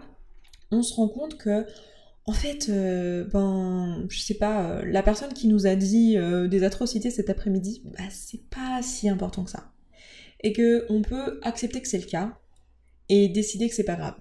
on 0.70 0.84
se 0.84 0.94
rend 0.94 1.08
compte 1.08 1.38
que, 1.38 1.66
en 2.26 2.34
fait, 2.34 2.68
euh, 2.70 3.24
ben, 3.32 4.06
je 4.10 4.20
sais 4.20 4.34
pas, 4.34 4.84
la 4.84 5.02
personne 5.02 5.34
qui 5.34 5.48
nous 5.48 5.66
a 5.66 5.76
dit 5.76 6.18
des 6.50 6.64
atrocités 6.64 7.10
cet 7.10 7.30
après-midi, 7.30 7.84
bah, 7.86 8.04
c'est 8.12 8.50
pas 8.50 8.82
si 8.84 9.08
important 9.08 9.46
que 9.46 9.52
ça. 9.52 9.72
Et 10.42 10.54
que 10.54 10.86
on 10.90 11.02
peut 11.02 11.40
accepter 11.42 11.82
que 11.82 11.88
c'est 11.88 11.98
le 11.98 12.06
cas 12.06 12.38
et 13.10 13.30
décider 13.30 13.70
que 13.70 13.76
c'est 13.76 13.84
pas 13.84 13.96
grave. 13.96 14.16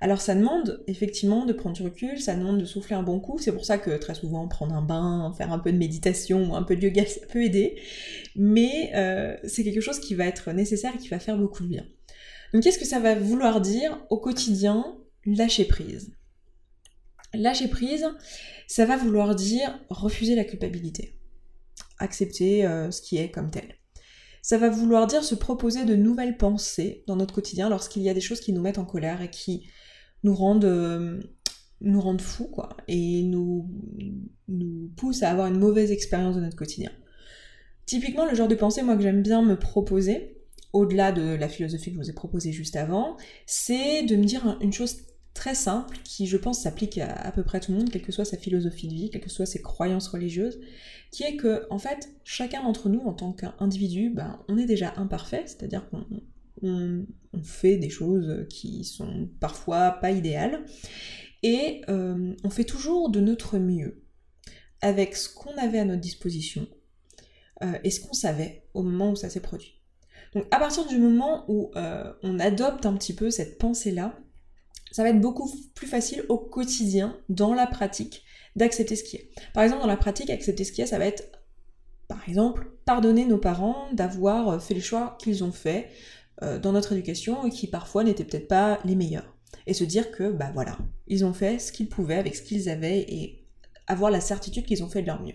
Alors 0.00 0.20
ça 0.20 0.34
demande 0.34 0.82
effectivement 0.86 1.46
de 1.46 1.52
prendre 1.52 1.74
du 1.74 1.82
recul, 1.82 2.20
ça 2.20 2.34
demande 2.34 2.60
de 2.60 2.64
souffler 2.64 2.94
un 2.94 3.02
bon 3.02 3.20
coup, 3.20 3.38
c'est 3.38 3.52
pour 3.52 3.64
ça 3.64 3.78
que 3.78 3.96
très 3.96 4.14
souvent 4.14 4.46
prendre 4.48 4.74
un 4.74 4.82
bain, 4.82 5.32
faire 5.36 5.52
un 5.52 5.58
peu 5.58 5.72
de 5.72 5.78
méditation 5.78 6.50
ou 6.50 6.54
un 6.54 6.62
peu 6.62 6.76
de 6.76 6.82
yoga, 6.82 7.06
ça 7.06 7.26
peut 7.26 7.42
aider, 7.42 7.80
mais 8.36 8.92
euh, 8.94 9.36
c'est 9.44 9.64
quelque 9.64 9.80
chose 9.80 10.00
qui 10.00 10.14
va 10.14 10.26
être 10.26 10.52
nécessaire 10.52 10.94
et 10.94 10.98
qui 10.98 11.08
va 11.08 11.18
faire 11.18 11.36
beaucoup 11.36 11.62
de 11.62 11.68
bien. 11.68 11.86
Donc 12.52 12.62
qu'est-ce 12.62 12.78
que 12.78 12.86
ça 12.86 13.00
va 13.00 13.14
vouloir 13.14 13.60
dire 13.60 14.04
au 14.10 14.18
quotidien 14.18 14.96
Lâcher 15.26 15.64
prise? 15.64 16.12
Lâcher 17.32 17.68
prise, 17.68 18.06
ça 18.68 18.84
va 18.84 18.96
vouloir 18.96 19.34
dire 19.34 19.80
refuser 19.88 20.34
la 20.34 20.44
culpabilité, 20.44 21.18
accepter 21.98 22.66
euh, 22.66 22.90
ce 22.90 23.02
qui 23.02 23.16
est 23.16 23.30
comme 23.30 23.50
tel. 23.50 23.74
Ça 24.44 24.58
va 24.58 24.68
vouloir 24.68 25.06
dire 25.06 25.24
se 25.24 25.34
proposer 25.34 25.86
de 25.86 25.96
nouvelles 25.96 26.36
pensées 26.36 27.02
dans 27.06 27.16
notre 27.16 27.32
quotidien 27.32 27.70
lorsqu'il 27.70 28.02
y 28.02 28.10
a 28.10 28.14
des 28.14 28.20
choses 28.20 28.40
qui 28.40 28.52
nous 28.52 28.60
mettent 28.60 28.76
en 28.76 28.84
colère 28.84 29.22
et 29.22 29.30
qui 29.30 29.70
nous 30.22 30.34
rendent, 30.34 30.66
euh, 30.66 31.18
nous 31.80 31.98
rendent 31.98 32.20
fous, 32.20 32.48
quoi, 32.48 32.76
et 32.86 33.22
nous, 33.22 33.70
nous 34.48 34.90
poussent 34.98 35.22
à 35.22 35.30
avoir 35.30 35.46
une 35.46 35.58
mauvaise 35.58 35.90
expérience 35.90 36.36
de 36.36 36.42
notre 36.42 36.56
quotidien. 36.56 36.90
Typiquement, 37.86 38.26
le 38.26 38.34
genre 38.34 38.46
de 38.46 38.54
pensée, 38.54 38.82
moi, 38.82 38.96
que 38.96 39.02
j'aime 39.02 39.22
bien 39.22 39.40
me 39.40 39.58
proposer, 39.58 40.36
au-delà 40.74 41.10
de 41.10 41.22
la 41.22 41.48
philosophie 41.48 41.86
que 41.86 41.96
je 41.96 42.02
vous 42.02 42.10
ai 42.10 42.14
proposée 42.14 42.52
juste 42.52 42.76
avant, 42.76 43.16
c'est 43.46 44.02
de 44.02 44.14
me 44.14 44.24
dire 44.24 44.58
une 44.60 44.74
chose 44.74 45.06
très 45.34 45.54
simple 45.54 45.98
qui, 46.04 46.26
je 46.26 46.36
pense, 46.36 46.62
s'applique 46.62 46.98
à 46.98 47.30
peu 47.32 47.42
près 47.42 47.60
tout 47.60 47.72
le 47.72 47.78
monde, 47.78 47.90
quelle 47.90 48.02
que 48.02 48.12
soit 48.12 48.24
sa 48.24 48.38
philosophie 48.38 48.88
de 48.88 48.94
vie, 48.94 49.10
quelles 49.10 49.20
que 49.20 49.30
soient 49.30 49.46
ses 49.46 49.60
croyances 49.60 50.08
religieuses, 50.08 50.60
qui 51.10 51.24
est 51.24 51.36
que, 51.36 51.66
en 51.70 51.78
fait, 51.78 52.08
chacun 52.22 52.62
d'entre 52.62 52.88
nous, 52.88 53.00
en 53.00 53.12
tant 53.12 53.32
qu'individu, 53.32 54.10
ben, 54.10 54.40
on 54.48 54.56
est 54.56 54.66
déjà 54.66 54.94
imparfait, 54.96 55.42
c'est-à-dire 55.46 55.88
qu'on 55.90 57.06
fait 57.42 57.76
des 57.76 57.90
choses 57.90 58.46
qui 58.48 58.84
sont 58.84 59.28
parfois 59.40 59.90
pas 59.90 60.12
idéales, 60.12 60.64
et 61.42 61.82
euh, 61.90 62.34
on 62.42 62.50
fait 62.50 62.64
toujours 62.64 63.10
de 63.10 63.20
notre 63.20 63.58
mieux 63.58 64.02
avec 64.80 65.14
ce 65.14 65.28
qu'on 65.28 65.56
avait 65.58 65.78
à 65.78 65.84
notre 65.84 66.00
disposition 66.00 66.66
euh, 67.62 67.78
et 67.84 67.90
ce 67.90 68.00
qu'on 68.00 68.14
savait 68.14 68.66
au 68.72 68.82
moment 68.82 69.10
où 69.10 69.16
ça 69.16 69.28
s'est 69.28 69.40
produit. 69.40 69.80
Donc 70.34 70.46
à 70.50 70.58
partir 70.58 70.86
du 70.86 70.98
moment 70.98 71.44
où 71.48 71.70
euh, 71.76 72.12
on 72.22 72.40
adopte 72.40 72.86
un 72.86 72.94
petit 72.94 73.14
peu 73.14 73.30
cette 73.30 73.58
pensée-là, 73.58 74.18
ça 74.94 75.02
va 75.02 75.08
être 75.08 75.20
beaucoup 75.20 75.50
plus 75.74 75.88
facile 75.88 76.24
au 76.28 76.38
quotidien, 76.38 77.18
dans 77.28 77.52
la 77.52 77.66
pratique, 77.66 78.22
d'accepter 78.54 78.94
ce 78.94 79.02
qui 79.02 79.16
est. 79.16 79.30
Par 79.52 79.64
exemple, 79.64 79.82
dans 79.82 79.88
la 79.88 79.96
pratique, 79.96 80.30
accepter 80.30 80.62
ce 80.62 80.70
qui 80.70 80.82
est, 80.82 80.86
ça 80.86 81.00
va 81.00 81.06
être, 81.06 81.32
par 82.06 82.28
exemple, 82.28 82.70
pardonner 82.84 83.24
nos 83.24 83.38
parents 83.38 83.88
d'avoir 83.92 84.62
fait 84.62 84.72
les 84.72 84.80
choix 84.80 85.18
qu'ils 85.18 85.42
ont 85.42 85.50
faits 85.50 85.88
euh, 86.44 86.60
dans 86.60 86.70
notre 86.70 86.92
éducation 86.92 87.44
et 87.44 87.50
qui 87.50 87.66
parfois 87.66 88.04
n'étaient 88.04 88.22
peut-être 88.22 88.46
pas 88.46 88.78
les 88.84 88.94
meilleurs. 88.94 89.34
Et 89.66 89.74
se 89.74 89.82
dire 89.82 90.12
que, 90.12 90.30
bah 90.30 90.52
voilà, 90.54 90.78
ils 91.08 91.24
ont 91.24 91.34
fait 91.34 91.58
ce 91.58 91.72
qu'ils 91.72 91.88
pouvaient 91.88 92.14
avec 92.14 92.36
ce 92.36 92.42
qu'ils 92.42 92.68
avaient 92.68 93.00
et 93.00 93.48
avoir 93.88 94.12
la 94.12 94.20
certitude 94.20 94.64
qu'ils 94.64 94.84
ont 94.84 94.88
fait 94.88 95.02
de 95.02 95.08
leur 95.08 95.20
mieux. 95.20 95.34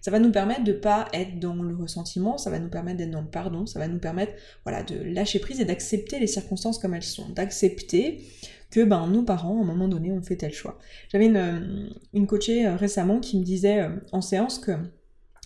Ça 0.00 0.10
va 0.10 0.18
nous 0.18 0.30
permettre 0.30 0.64
de 0.64 0.72
pas 0.72 1.08
être 1.12 1.38
dans 1.38 1.54
le 1.54 1.74
ressentiment, 1.74 2.38
ça 2.38 2.50
va 2.50 2.58
nous 2.58 2.68
permettre 2.68 2.98
d'être 2.98 3.10
dans 3.10 3.22
le 3.22 3.28
pardon, 3.28 3.66
ça 3.66 3.78
va 3.78 3.88
nous 3.88 3.98
permettre 3.98 4.32
voilà, 4.64 4.82
de 4.82 4.96
lâcher 5.02 5.38
prise 5.38 5.60
et 5.60 5.64
d'accepter 5.64 6.18
les 6.18 6.26
circonstances 6.26 6.78
comme 6.78 6.94
elles 6.94 7.02
sont, 7.02 7.28
d'accepter 7.30 8.22
que 8.70 8.84
ben, 8.84 9.06
nos 9.06 9.22
parents, 9.22 9.58
à 9.58 9.62
un 9.62 9.64
moment 9.64 9.88
donné, 9.88 10.12
ont 10.12 10.22
fait 10.22 10.36
tel 10.36 10.52
choix. 10.52 10.78
J'avais 11.10 11.26
une, 11.26 11.36
euh, 11.36 11.88
une 12.12 12.26
coachée 12.26 12.66
euh, 12.66 12.76
récemment 12.76 13.20
qui 13.20 13.38
me 13.38 13.44
disait 13.44 13.80
euh, 13.80 13.90
en 14.12 14.20
séance 14.20 14.58
que 14.58 14.72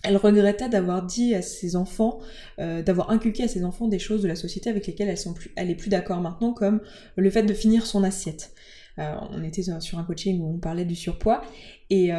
elle 0.03 0.17
regrettait 0.17 0.67
d'avoir 0.67 1.05
dit 1.05 1.35
à 1.35 1.43
ses 1.43 1.75
enfants, 1.75 2.21
d'avoir 2.57 3.11
inculqué 3.11 3.43
à 3.43 3.47
ses 3.47 3.63
enfants 3.63 3.87
des 3.87 3.99
choses 3.99 4.23
de 4.23 4.27
la 4.27 4.35
société 4.35 4.67
avec 4.67 4.87
lesquelles 4.87 5.09
elle, 5.09 5.17
sont 5.17 5.35
plus, 5.35 5.51
plus 5.77 5.89
d'accord 5.89 6.21
maintenant, 6.21 6.53
comme 6.53 6.81
le 7.17 7.29
fait 7.29 7.43
de 7.43 7.53
finir 7.53 7.85
son 7.85 8.03
assiette. 8.03 8.51
on 8.97 9.43
était 9.43 9.61
sur 9.61 9.99
un 9.99 10.03
coaching 10.03 10.41
où 10.41 10.55
on 10.55 10.57
parlait 10.57 10.85
du 10.85 10.95
surpoids, 10.95 11.43
et, 11.91 12.09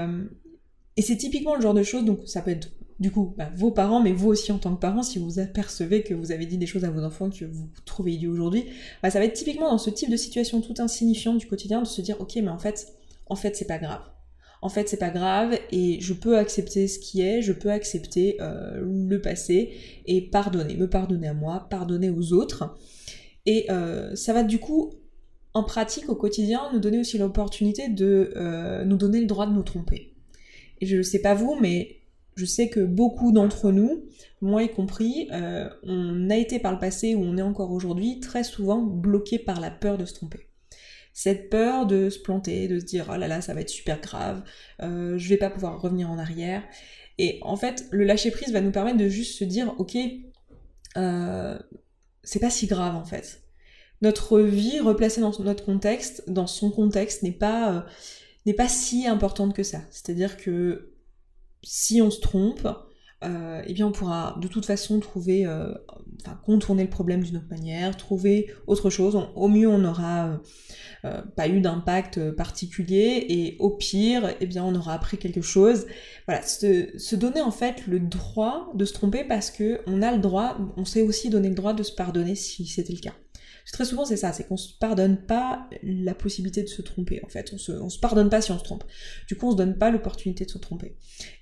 et 0.96 1.02
c'est 1.02 1.16
typiquement 1.16 1.54
le 1.54 1.62
genre 1.62 1.74
de 1.74 1.82
choses, 1.82 2.04
donc 2.04 2.20
ça 2.26 2.42
peut 2.42 2.50
être 2.50 2.70
du 3.02 3.10
coup, 3.10 3.34
bah, 3.36 3.50
vos 3.56 3.72
parents, 3.72 4.00
mais 4.00 4.12
vous 4.12 4.28
aussi 4.28 4.52
en 4.52 4.58
tant 4.58 4.74
que 4.76 4.80
parents, 4.80 5.02
si 5.02 5.18
vous 5.18 5.40
apercevez 5.40 6.04
que 6.04 6.14
vous 6.14 6.30
avez 6.30 6.46
dit 6.46 6.56
des 6.56 6.66
choses 6.66 6.84
à 6.84 6.90
vos 6.90 7.02
enfants 7.02 7.30
que 7.30 7.44
vous 7.44 7.68
trouvez 7.84 8.12
idiots 8.12 8.32
aujourd'hui, 8.32 8.66
bah, 9.02 9.10
ça 9.10 9.18
va 9.18 9.24
être 9.24 9.32
typiquement 9.32 9.70
dans 9.70 9.78
ce 9.78 9.90
type 9.90 10.08
de 10.08 10.16
situation 10.16 10.60
tout 10.60 10.74
insignifiante 10.78 11.38
du 11.38 11.46
quotidien 11.46 11.82
de 11.82 11.86
se 11.86 12.00
dire 12.00 12.20
ok 12.20 12.36
mais 12.36 12.48
en 12.48 12.58
fait, 12.58 12.94
en 13.26 13.34
fait 13.34 13.56
c'est 13.56 13.66
pas 13.66 13.78
grave. 13.78 14.02
En 14.60 14.68
fait 14.68 14.88
c'est 14.88 14.98
pas 14.98 15.10
grave 15.10 15.58
et 15.72 16.00
je 16.00 16.12
peux 16.12 16.38
accepter 16.38 16.86
ce 16.86 17.00
qui 17.00 17.22
est, 17.22 17.42
je 17.42 17.52
peux 17.52 17.72
accepter 17.72 18.36
euh, 18.40 18.80
le 18.80 19.20
passé 19.20 19.72
et 20.06 20.20
pardonner, 20.30 20.76
me 20.76 20.88
pardonner 20.88 21.26
à 21.26 21.34
moi, 21.34 21.66
pardonner 21.68 22.10
aux 22.10 22.32
autres. 22.32 22.76
Et 23.46 23.66
euh, 23.70 24.14
ça 24.14 24.32
va 24.32 24.44
du 24.44 24.60
coup 24.60 24.92
en 25.54 25.64
pratique 25.64 26.08
au 26.08 26.14
quotidien 26.14 26.70
nous 26.72 26.78
donner 26.78 27.00
aussi 27.00 27.18
l'opportunité 27.18 27.88
de 27.88 28.32
euh, 28.36 28.84
nous 28.84 28.96
donner 28.96 29.20
le 29.20 29.26
droit 29.26 29.46
de 29.46 29.52
nous 29.52 29.64
tromper. 29.64 30.11
Et 30.82 30.86
je 30.86 30.96
ne 30.96 31.02
sais 31.02 31.20
pas 31.20 31.34
vous, 31.34 31.56
mais 31.60 32.00
je 32.34 32.44
sais 32.44 32.68
que 32.68 32.80
beaucoup 32.80 33.30
d'entre 33.30 33.70
nous, 33.70 34.04
moi 34.40 34.64
y 34.64 34.68
compris, 34.68 35.28
euh, 35.32 35.70
on 35.84 36.28
a 36.28 36.36
été 36.36 36.58
par 36.58 36.72
le 36.72 36.80
passé 36.80 37.14
ou 37.14 37.22
on 37.22 37.36
est 37.36 37.42
encore 37.42 37.70
aujourd'hui 37.70 38.18
très 38.18 38.42
souvent 38.42 38.82
bloqué 38.82 39.38
par 39.38 39.60
la 39.60 39.70
peur 39.70 39.96
de 39.96 40.04
se 40.04 40.14
tromper. 40.14 40.48
Cette 41.12 41.50
peur 41.50 41.86
de 41.86 42.10
se 42.10 42.18
planter, 42.18 42.66
de 42.66 42.80
se 42.80 42.84
dire 42.84 43.12
oh 43.14 43.16
là 43.16 43.28
là 43.28 43.40
ça 43.40 43.54
va 43.54 43.60
être 43.60 43.70
super 43.70 44.00
grave, 44.00 44.42
euh, 44.82 45.16
je 45.18 45.28
vais 45.28 45.36
pas 45.36 45.50
pouvoir 45.50 45.80
revenir 45.80 46.10
en 46.10 46.18
arrière. 46.18 46.64
Et 47.16 47.38
en 47.42 47.56
fait, 47.56 47.86
le 47.92 48.02
lâcher 48.02 48.32
prise 48.32 48.52
va 48.52 48.60
nous 48.60 48.72
permettre 48.72 48.98
de 48.98 49.08
juste 49.08 49.38
se 49.38 49.44
dire 49.44 49.76
ok, 49.78 49.96
euh, 50.96 51.56
c'est 52.24 52.40
pas 52.40 52.50
si 52.50 52.66
grave 52.66 52.96
en 52.96 53.04
fait. 53.04 53.42
Notre 54.00 54.40
vie 54.40 54.80
replacée 54.80 55.20
dans 55.20 55.38
notre 55.44 55.64
contexte, 55.64 56.28
dans 56.28 56.48
son 56.48 56.72
contexte, 56.72 57.22
n'est 57.22 57.30
pas 57.30 57.86
n'est 58.46 58.54
pas 58.54 58.68
si 58.68 59.06
importante 59.06 59.54
que 59.54 59.62
ça. 59.62 59.80
C'est-à-dire 59.90 60.36
que 60.36 60.94
si 61.62 62.02
on 62.02 62.10
se 62.10 62.20
trompe, 62.20 62.66
eh 63.24 63.72
bien 63.72 63.86
on 63.86 63.92
pourra 63.92 64.36
de 64.40 64.48
toute 64.48 64.66
façon 64.66 64.98
trouver, 64.98 65.46
enfin 65.46 66.40
contourner 66.44 66.82
le 66.82 66.90
problème 66.90 67.22
d'une 67.22 67.36
autre 67.36 67.50
manière, 67.50 67.96
trouver 67.96 68.50
autre 68.66 68.90
chose. 68.90 69.16
au 69.36 69.46
mieux 69.46 69.68
on 69.68 69.84
aura 69.84 70.40
euh, 71.04 71.20
pas 71.36 71.48
eu 71.48 71.60
d'impact 71.60 72.18
euh, 72.18 72.32
particulier 72.32 73.26
et 73.28 73.56
au 73.58 73.70
pire, 73.70 74.36
eh 74.40 74.46
bien, 74.46 74.64
on 74.64 74.72
aura 74.76 74.94
appris 74.94 75.18
quelque 75.18 75.40
chose. 75.40 75.86
Voilà, 76.28 76.42
se, 76.42 77.16
donner 77.16 77.40
en 77.40 77.50
fait 77.50 77.88
le 77.88 77.98
droit 77.98 78.70
de 78.74 78.84
se 78.84 78.92
tromper 78.92 79.24
parce 79.24 79.50
que 79.50 79.80
on 79.88 80.00
a 80.00 80.12
le 80.12 80.18
droit, 80.18 80.56
on 80.76 80.84
sait 80.84 81.02
aussi 81.02 81.28
donner 81.28 81.48
le 81.48 81.56
droit 81.56 81.72
de 81.72 81.82
se 81.82 81.92
pardonner 81.92 82.36
si 82.36 82.66
c'était 82.66 82.92
le 82.92 83.00
cas. 83.00 83.14
Très 83.72 83.84
souvent, 83.84 84.04
c'est 84.04 84.16
ça, 84.16 84.32
c'est 84.32 84.46
qu'on 84.46 84.56
se 84.56 84.72
pardonne 84.78 85.16
pas 85.16 85.68
la 85.82 86.14
possibilité 86.14 86.62
de 86.62 86.68
se 86.68 86.82
tromper, 86.82 87.20
en 87.24 87.28
fait. 87.28 87.50
On 87.52 87.58
se, 87.58 87.88
se 87.88 87.98
pardonne 87.98 88.28
pas 88.28 88.40
si 88.40 88.50
on 88.50 88.58
se 88.58 88.64
trompe. 88.64 88.84
Du 89.28 89.36
coup, 89.36 89.48
on 89.48 89.52
se 89.52 89.56
donne 89.56 89.78
pas 89.78 89.90
l'opportunité 89.90 90.44
de 90.44 90.50
se 90.50 90.58
tromper. 90.58 90.96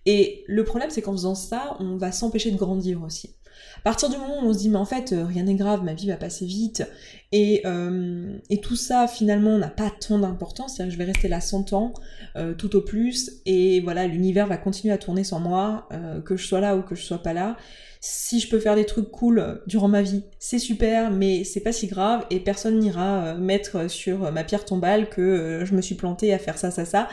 Et 0.07 0.45
le 0.47 0.65
problème, 0.65 0.91
c'est 0.91 1.03
qu'en 1.03 1.13
faisant 1.13 1.35
ça, 1.35 1.77
on 1.81 1.97
va 1.97 2.13
s'empêcher 2.13 2.51
de 2.51 2.57
grandir 2.57 3.03
aussi. 3.03 3.37
À 3.81 3.83
partir 3.83 4.11
du 4.11 4.19
moment 4.19 4.43
où 4.43 4.47
on 4.47 4.53
se 4.53 4.59
dit 4.59 4.69
mais 4.69 4.77
en 4.77 4.85
fait 4.85 5.13
euh, 5.13 5.25
rien 5.25 5.45
n'est 5.45 5.55
grave, 5.55 5.83
ma 5.83 5.95
vie 5.95 6.09
va 6.09 6.17
passer 6.17 6.45
vite 6.45 6.87
et, 7.33 7.63
euh, 7.65 8.37
et 8.51 8.61
tout 8.61 8.77
ça 8.77 9.09
finalement 9.09 9.57
n'a 9.57 9.71
pas 9.71 9.91
tant 9.91 10.19
d'importance, 10.19 10.77
c'est-à-dire 10.77 10.91
que 10.91 10.99
je 10.99 10.99
vais 10.99 11.11
rester 11.11 11.29
là 11.29 11.41
100 11.41 11.73
ans 11.73 11.95
euh, 12.37 12.53
tout 12.53 12.77
au 12.77 12.83
plus 12.83 13.41
et 13.47 13.81
voilà 13.81 14.07
l'univers 14.07 14.47
va 14.47 14.59
continuer 14.59 14.93
à 14.93 14.99
tourner 14.99 15.25
sans 15.25 15.41
moi, 15.41 15.89
que 16.27 16.37
je 16.37 16.47
sois 16.47 16.61
là 16.61 16.77
ou 16.77 16.83
que 16.83 16.95
je 16.95 17.03
sois 17.03 17.23
pas 17.23 17.33
là. 17.33 17.57
Si 18.03 18.41
je 18.41 18.49
peux 18.49 18.59
faire 18.59 18.77
des 18.77 18.87
trucs 18.87 19.11
cool 19.11 19.63
durant 19.67 19.89
ma 19.89 20.03
vie, 20.03 20.23
c'est 20.39 20.59
super, 20.59 21.11
mais 21.11 21.45
c'est 21.45 21.61
pas 21.61 21.73
si 21.73 21.87
grave 21.87 22.25
et 22.31 22.41
personne 22.41 22.79
n'ira 22.79 23.35
mettre 23.35 23.91
sur 23.91 24.31
ma 24.33 24.45
pierre 24.45 24.65
tombale 24.65 25.09
que 25.09 25.63
je 25.65 25.75
me 25.75 25.83
suis 25.83 25.95
plantée 25.95 26.33
à 26.33 26.39
faire 26.39 26.59
ça, 26.59 26.71
ça, 26.71 26.85
ça. 26.85 27.09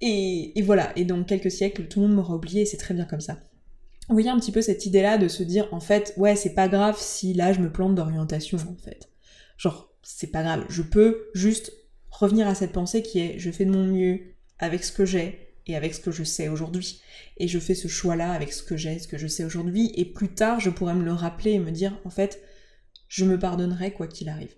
Et, 0.00 0.58
et 0.58 0.62
voilà, 0.62 0.92
et 0.96 1.04
dans 1.04 1.22
quelques 1.24 1.50
siècles, 1.50 1.86
tout 1.86 2.00
le 2.00 2.08
monde 2.08 2.16
m'aura 2.16 2.34
oublié 2.34 2.62
et 2.62 2.66
c'est 2.66 2.76
très 2.76 2.94
bien 2.94 3.04
comme 3.04 3.20
ça. 3.20 3.38
Voyez 4.12 4.30
un 4.30 4.38
petit 4.38 4.52
peu 4.52 4.62
cette 4.62 4.86
idée-là 4.86 5.18
de 5.18 5.28
se 5.28 5.42
dire, 5.42 5.68
en 5.72 5.80
fait, 5.80 6.14
ouais, 6.16 6.36
c'est 6.36 6.54
pas 6.54 6.68
grave 6.68 6.96
si 6.98 7.34
là 7.34 7.52
je 7.52 7.60
me 7.60 7.72
plante 7.72 7.94
d'orientation, 7.94 8.58
en 8.58 8.76
fait. 8.76 9.08
Genre, 9.56 9.92
c'est 10.02 10.30
pas 10.30 10.42
grave, 10.42 10.64
je 10.68 10.82
peux 10.82 11.26
juste 11.34 11.72
revenir 12.10 12.46
à 12.46 12.54
cette 12.54 12.72
pensée 12.72 13.02
qui 13.02 13.20
est, 13.20 13.38
je 13.38 13.50
fais 13.50 13.64
de 13.64 13.70
mon 13.70 13.84
mieux 13.84 14.34
avec 14.58 14.84
ce 14.84 14.92
que 14.92 15.04
j'ai 15.04 15.56
et 15.66 15.76
avec 15.76 15.94
ce 15.94 16.00
que 16.00 16.10
je 16.10 16.24
sais 16.24 16.48
aujourd'hui. 16.48 17.00
Et 17.36 17.48
je 17.48 17.58
fais 17.58 17.74
ce 17.74 17.88
choix-là 17.88 18.32
avec 18.32 18.52
ce 18.52 18.62
que 18.62 18.76
j'ai, 18.76 18.98
ce 18.98 19.08
que 19.08 19.18
je 19.18 19.26
sais 19.26 19.44
aujourd'hui, 19.44 19.92
et 19.94 20.04
plus 20.04 20.34
tard, 20.34 20.60
je 20.60 20.70
pourrais 20.70 20.94
me 20.94 21.04
le 21.04 21.12
rappeler 21.12 21.52
et 21.52 21.58
me 21.58 21.70
dire, 21.70 21.98
en 22.04 22.10
fait, 22.10 22.42
je 23.08 23.24
me 23.24 23.38
pardonnerai 23.38 23.92
quoi 23.92 24.06
qu'il 24.06 24.28
arrive 24.28 24.54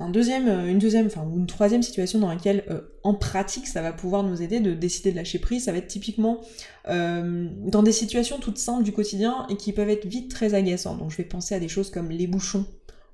euh, 0.00 0.66
une 0.66 0.78
deuxième, 0.78 1.06
enfin 1.06 1.28
une 1.34 1.46
troisième 1.46 1.82
situation 1.82 2.18
dans 2.18 2.28
laquelle 2.28 2.64
euh, 2.70 2.80
en 3.02 3.14
pratique 3.14 3.66
ça 3.66 3.82
va 3.82 3.92
pouvoir 3.92 4.22
nous 4.22 4.40
aider 4.40 4.60
de 4.60 4.72
décider 4.72 5.10
de 5.12 5.16
lâcher 5.16 5.38
prise, 5.38 5.64
ça 5.64 5.72
va 5.72 5.78
être 5.78 5.88
typiquement 5.88 6.40
euh, 6.88 7.48
dans 7.66 7.82
des 7.82 7.92
situations 7.92 8.38
toutes 8.38 8.58
simples 8.58 8.82
du 8.82 8.92
quotidien 8.92 9.46
et 9.50 9.56
qui 9.56 9.72
peuvent 9.72 9.90
être 9.90 10.06
vite 10.06 10.30
très 10.30 10.54
agaçantes. 10.54 10.98
Donc 10.98 11.10
je 11.10 11.16
vais 11.16 11.24
penser 11.24 11.54
à 11.54 11.60
des 11.60 11.68
choses 11.68 11.90
comme 11.90 12.10
les 12.10 12.26
bouchons, 12.26 12.66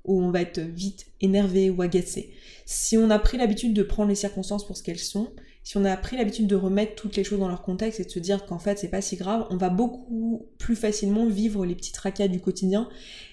où 0.05 0.21
on 0.21 0.31
va 0.31 0.41
être 0.41 0.59
vite 0.59 1.07
énervé 1.19 1.69
ou 1.69 1.81
agacé. 1.81 2.31
Si 2.65 2.97
on 2.97 3.09
a 3.09 3.19
pris 3.19 3.37
l'habitude 3.37 3.73
de 3.73 3.83
prendre 3.83 4.09
les 4.09 4.15
circonstances 4.15 4.65
pour 4.65 4.77
ce 4.77 4.83
qu'elles 4.83 4.99
sont, 4.99 5.29
si 5.63 5.75
on 5.75 5.83
a 5.83 5.97
pris 5.97 6.15
l'habitude 6.15 6.47
de 6.47 6.55
remettre 6.55 6.95
toutes 6.95 7.17
les 7.17 7.25
choses 7.25 7.39
dans 7.39 7.49
leur 7.49 7.61
contexte 7.61 7.99
et 7.99 8.05
de 8.05 8.09
se 8.09 8.19
dire 8.19 8.45
qu'en 8.45 8.59
fait 8.59 8.79
c'est 8.79 8.87
pas 8.87 9.01
si 9.01 9.17
grave, 9.17 9.45
on 9.49 9.57
va 9.57 9.67
beaucoup 9.67 10.47
plus 10.57 10.77
facilement 10.77 11.25
vivre 11.25 11.65
les 11.65 11.75
petits 11.75 11.91
tracas 11.91 12.29
du 12.29 12.39
quotidien 12.39 12.87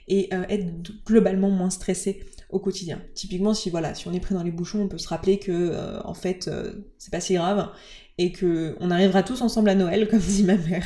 et 0.09 0.31
être 0.49 0.67
globalement 1.07 1.51
moins 1.51 1.71
stressé 1.71 2.25
au 2.51 2.59
quotidien. 2.59 3.01
Typiquement, 3.15 3.55
si 3.55 3.71
voilà, 3.71 3.95
si 3.95 4.09
on 4.09 4.13
est 4.13 4.21
pris 4.21 4.35
dans 4.35 4.43
les 4.43 4.51
bouchons, 4.51 4.83
on 4.83 4.89
peut 4.89 4.99
se 4.99 5.09
rappeler 5.09 5.39
que 5.39 5.53
euh, 5.53 6.01
en 6.05 6.15
fait, 6.15 6.49
euh, 6.49 6.73
c'est 6.99 7.11
pas 7.11 7.21
si 7.21 7.35
grave 7.35 7.71
et 8.17 8.31
que 8.31 8.77
on 8.79 8.91
arrivera 8.91 9.23
tous 9.23 9.43
ensemble 9.43 9.71
à 9.71 9.75
Noël, 9.75 10.09
comme 10.11 10.21
dit 10.21 10.45
ma 10.45 10.57
mère. 10.57 10.85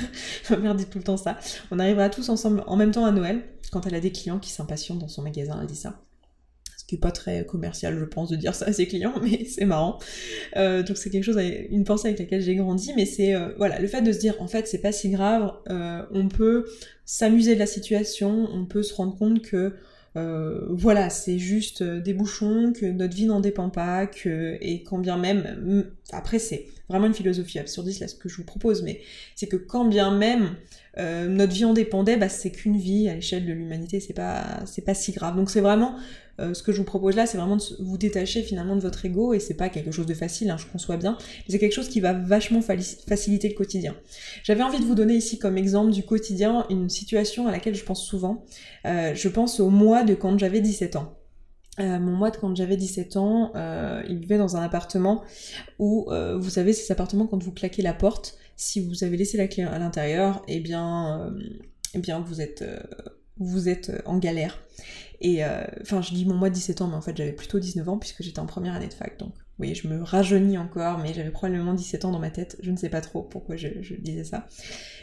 ma 0.51 0.57
mère 0.57 0.75
dit 0.75 0.87
tout 0.87 0.99
le 0.99 1.05
temps 1.05 1.17
ça. 1.17 1.39
On 1.71 1.79
arrivera 1.79 2.09
tous 2.09 2.29
ensemble 2.29 2.65
en 2.67 2.77
même 2.77 2.91
temps 2.91 3.05
à 3.05 3.13
Noël. 3.13 3.43
Quand 3.71 3.87
elle 3.87 3.95
a 3.95 4.01
des 4.01 4.13
clients 4.13 4.39
qui 4.39 4.51
s'impatientent 4.51 5.01
dans 5.01 5.09
son 5.09 5.23
magasin, 5.23 5.59
elle 5.61 5.67
dit 5.67 5.77
ça. 5.77 6.01
Ce 6.79 6.85
qui 6.87 6.95
est 6.95 6.99
pas 6.99 7.11
très 7.11 7.45
commercial, 7.45 7.99
je 7.99 8.05
pense, 8.07 8.31
de 8.31 8.37
dire 8.37 8.55
ça 8.55 8.65
à 8.65 8.73
ses 8.73 8.87
clients, 8.87 9.13
mais 9.23 9.45
c'est 9.45 9.67
marrant. 9.67 9.99
Euh, 10.57 10.83
donc 10.83 10.97
c'est 10.97 11.11
quelque 11.11 11.25
chose, 11.25 11.39
une 11.69 11.85
pensée 11.85 12.09
avec 12.09 12.19
laquelle 12.19 12.41
j'ai 12.41 12.55
grandi, 12.55 12.95
mais 12.97 13.05
c'est 13.05 13.35
voilà, 13.59 13.79
le 13.79 13.89
fait 13.89 14.01
de 14.01 14.11
se 14.11 14.19
dire 14.19 14.37
en 14.41 14.49
fait 14.49 14.67
c'est 14.67 14.81
pas 14.81 14.93
si 14.93 15.11
grave, 15.11 15.53
on 15.69 16.29
peut 16.29 16.65
s'amuser 17.05 17.55
de 17.55 17.59
la 17.59 17.67
situation, 17.67 18.49
on 18.55 18.65
peut 18.65 18.83
se 18.83 18.95
rendre 18.95 19.17
compte 19.19 19.43
que 19.43 19.75
euh, 20.19 20.67
voilà, 20.71 21.11
c'est 21.11 21.39
juste 21.39 21.83
euh, 21.83 22.01
des 22.01 22.13
bouchons, 22.13 22.73
que 22.73 22.87
notre 22.87 23.15
vie 23.15 23.27
n'en 23.27 23.41
dépend 23.41 23.71
pas, 23.71 24.07
que, 24.07 24.59
et 24.61 24.83
quand 24.83 24.99
bien 24.99 25.17
même, 25.17 25.85
après 26.13 26.39
c'est 26.39 26.67
vraiment 26.89 27.07
une 27.07 27.15
philosophie 27.15 27.59
absurdiste 27.59 28.01
là 28.01 28.09
ce 28.09 28.15
que 28.15 28.29
je 28.29 28.37
vous 28.37 28.45
propose, 28.45 28.83
mais 28.83 29.01
c'est 29.35 29.47
que 29.47 29.57
quand 29.57 29.85
bien 29.85 30.17
même 30.17 30.57
euh, 30.99 31.29
notre 31.29 31.53
vie 31.53 31.65
en 31.65 31.73
dépendait, 31.73 32.17
bah, 32.17 32.29
c'est 32.29 32.51
qu'une 32.51 32.77
vie 32.77 33.09
à 33.09 33.15
l'échelle 33.15 33.47
de 33.47 33.53
l'humanité, 33.53 34.01
c'est 34.01 34.15
pas, 34.15 34.61
c'est 34.67 34.85
pas 34.85 34.95
si 34.95 35.13
grave. 35.13 35.37
Donc 35.37 35.51
c'est 35.51 35.61
vraiment 35.61 35.97
euh, 36.41 36.55
ce 36.55 36.63
que 36.63 36.73
je 36.73 36.79
vous 36.79 36.85
propose 36.85 37.17
là, 37.17 37.27
c'est 37.27 37.37
vraiment 37.37 37.57
de 37.57 37.63
vous 37.81 37.99
détacher 37.99 38.43
finalement 38.43 38.77
de 38.77 38.81
votre 38.81 39.05
ego, 39.05 39.35
et 39.35 39.41
c'est 39.41 39.55
pas 39.55 39.69
quelque 39.69 39.91
chose 39.91 40.07
de 40.07 40.15
facile, 40.15 40.51
hein, 40.51 40.57
je 40.57 40.67
conçois 40.67 40.97
bien, 40.97 41.19
mais 41.21 41.53
c'est 41.53 41.59
quelque 41.59 41.75
chose 41.75 41.89
qui 41.89 42.01
va 42.01 42.13
vachement 42.13 42.61
faciliter 42.63 43.49
le 43.49 43.55
quotidien. 43.55 43.97
J'avais 44.45 44.63
envie 44.63 44.79
de 44.79 44.85
vous 44.85 44.95
donner 44.95 45.15
ici 45.15 45.39
comme 45.39 45.59
exemple 45.59 45.91
du 45.91 46.05
quotidien 46.05 46.65
une 46.71 46.89
situation 46.89 47.49
à 47.49 47.51
laquelle 47.51 47.75
je 47.75 47.85
pense 47.85 48.05
souvent. 48.05 48.45
Euh, 48.85 49.15
je 49.15 49.29
pense 49.29 49.59
au 49.59 49.71
mois 49.71 50.05
de 50.05 50.15
quand 50.15 50.39
j'avais 50.39 50.61
17 50.61 50.97
ans. 50.97 51.15
Euh, 51.81 51.99
mon 51.99 52.13
mois 52.13 52.31
de 52.31 52.37
quand 52.37 52.55
j'avais 52.57 52.77
17 52.77 53.17
ans, 53.17 53.53
il 54.09 54.19
vivait 54.19 54.39
dans 54.39 54.57
un 54.57 54.63
appartement 54.63 55.23
où, 55.79 56.09
vous 56.37 56.51
savez, 56.51 56.73
ces 56.73 56.93
appartements, 56.93 57.27
quand 57.27 57.43
vous 57.43 57.53
claquez 57.53 57.83
la 57.83 57.95
porte, 57.95 58.37
si 58.57 58.81
vous 58.81 59.05
avez 59.05 59.17
laissé 59.17 59.37
la 59.37 59.47
clé 59.47 59.63
à 59.63 59.79
l'intérieur, 59.79 60.43
eh 60.49 60.61
bien, 60.61 61.33
eh 61.95 61.99
bien, 61.99 62.19
vous 62.21 62.41
êtes, 62.41 62.65
vous 63.39 63.69
êtes 63.69 63.93
en 64.07 64.19
galère. 64.19 64.59
Et 65.21 65.43
enfin, 65.83 66.01
je 66.01 66.15
dis 66.15 66.25
mon 66.25 66.35
mois 66.35 66.49
de 66.49 66.55
17 66.55 66.81
ans, 66.83 66.89
mais 66.89 66.95
en 66.95 67.01
fait, 67.01 67.17
j'avais 67.17 67.33
plutôt 67.33 67.59
19 67.59 67.89
ans 67.89 67.99
puisque 67.99 68.23
j'étais 68.23 68.39
en 68.39 68.47
première 68.47 68.75
année 68.75 68.89
de 68.89 68.95
fac, 68.95 69.19
donc 69.19 69.33
oui, 69.59 69.75
je 69.75 69.89
me 69.89 70.03
rajeunis 70.03 70.57
encore, 70.57 70.99
mais 70.99 71.13
j'avais 71.13 71.31
probablement 71.31 71.75
17 71.75 72.05
ans 72.05 72.13
dans 72.13 72.21
ma 72.21 72.31
tête, 72.31 72.57
je 72.63 72.71
ne 72.71 72.77
sais 72.77 72.89
pas 72.89 73.01
trop 73.01 73.23
pourquoi 73.23 73.57
je, 73.57 73.69
disais 73.99 74.23
ça. 74.23 74.47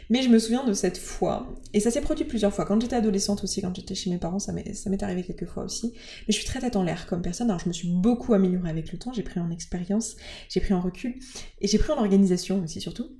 Mais 0.08 0.22
je 0.22 0.30
me 0.30 0.38
souviens 0.38 0.64
de 0.64 0.72
cette 0.72 0.96
fois, 0.96 1.54
et 1.74 1.80
ça 1.80 1.90
s'est 1.90 2.00
produit 2.00 2.24
plusieurs 2.24 2.54
fois. 2.54 2.64
Quand 2.64 2.80
j'étais 2.80 2.96
adolescente 2.96 3.44
aussi, 3.44 3.60
quand 3.60 3.74
j'étais 3.76 3.94
chez 3.94 4.08
mes 4.08 4.18
parents, 4.18 4.38
ça 4.38 4.52
m'est 4.52 5.02
arrivé 5.02 5.24
quelques 5.24 5.46
fois 5.46 5.64
aussi. 5.64 5.92
Mais 5.94 6.32
je 6.32 6.38
suis 6.38 6.46
très 6.46 6.60
tête 6.60 6.76
en 6.76 6.82
l'air 6.82 7.06
comme 7.06 7.20
personne, 7.20 7.50
alors 7.50 7.60
je 7.60 7.68
me 7.68 7.74
suis 7.74 7.88
beaucoup 7.88 8.32
améliorée 8.32 8.70
avec 8.70 8.92
le 8.92 8.98
temps, 8.98 9.12
j'ai 9.12 9.22
pris 9.22 9.40
en 9.40 9.50
expérience, 9.50 10.16
j'ai 10.48 10.60
pris 10.60 10.72
en 10.72 10.80
recul, 10.80 11.16
et 11.60 11.68
j'ai 11.68 11.78
pris 11.78 11.92
en 11.92 11.98
organisation 11.98 12.62
aussi 12.62 12.80
surtout. 12.80 13.10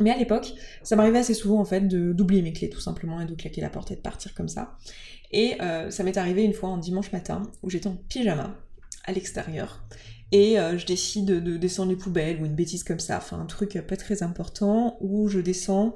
Mais 0.00 0.10
à 0.10 0.16
l'époque, 0.16 0.54
ça 0.82 0.96
m'arrivait 0.96 1.18
assez 1.18 1.34
souvent 1.34 1.60
en 1.60 1.66
fait 1.66 1.86
d'oublier 1.86 2.40
mes 2.40 2.54
clés 2.54 2.70
tout 2.70 2.80
simplement 2.80 3.20
et 3.20 3.26
de 3.26 3.34
claquer 3.34 3.60
la 3.60 3.68
porte 3.68 3.90
et 3.90 3.96
de 3.96 4.00
partir 4.00 4.32
comme 4.34 4.48
ça. 4.48 4.78
Et 5.32 5.60
euh, 5.60 5.90
ça 5.90 6.04
m'est 6.04 6.16
arrivé 6.16 6.44
une 6.44 6.52
fois 6.52 6.70
un 6.70 6.78
dimanche 6.78 7.12
matin 7.12 7.42
où 7.62 7.70
j'étais 7.70 7.88
en 7.88 7.96
pyjama 8.08 8.54
à 9.04 9.12
l'extérieur 9.12 9.82
et 10.32 10.58
euh, 10.58 10.78
je 10.78 10.86
décide 10.86 11.26
de 11.26 11.56
descendre 11.58 11.90
les 11.90 11.96
poubelles 11.96 12.40
ou 12.40 12.46
une 12.46 12.54
bêtise 12.54 12.82
comme 12.82 12.98
ça, 12.98 13.18
enfin 13.18 13.38
un 13.38 13.44
truc 13.46 13.78
pas 13.86 13.96
très 13.96 14.22
important 14.22 14.96
où 15.00 15.28
je 15.28 15.38
descends 15.38 15.94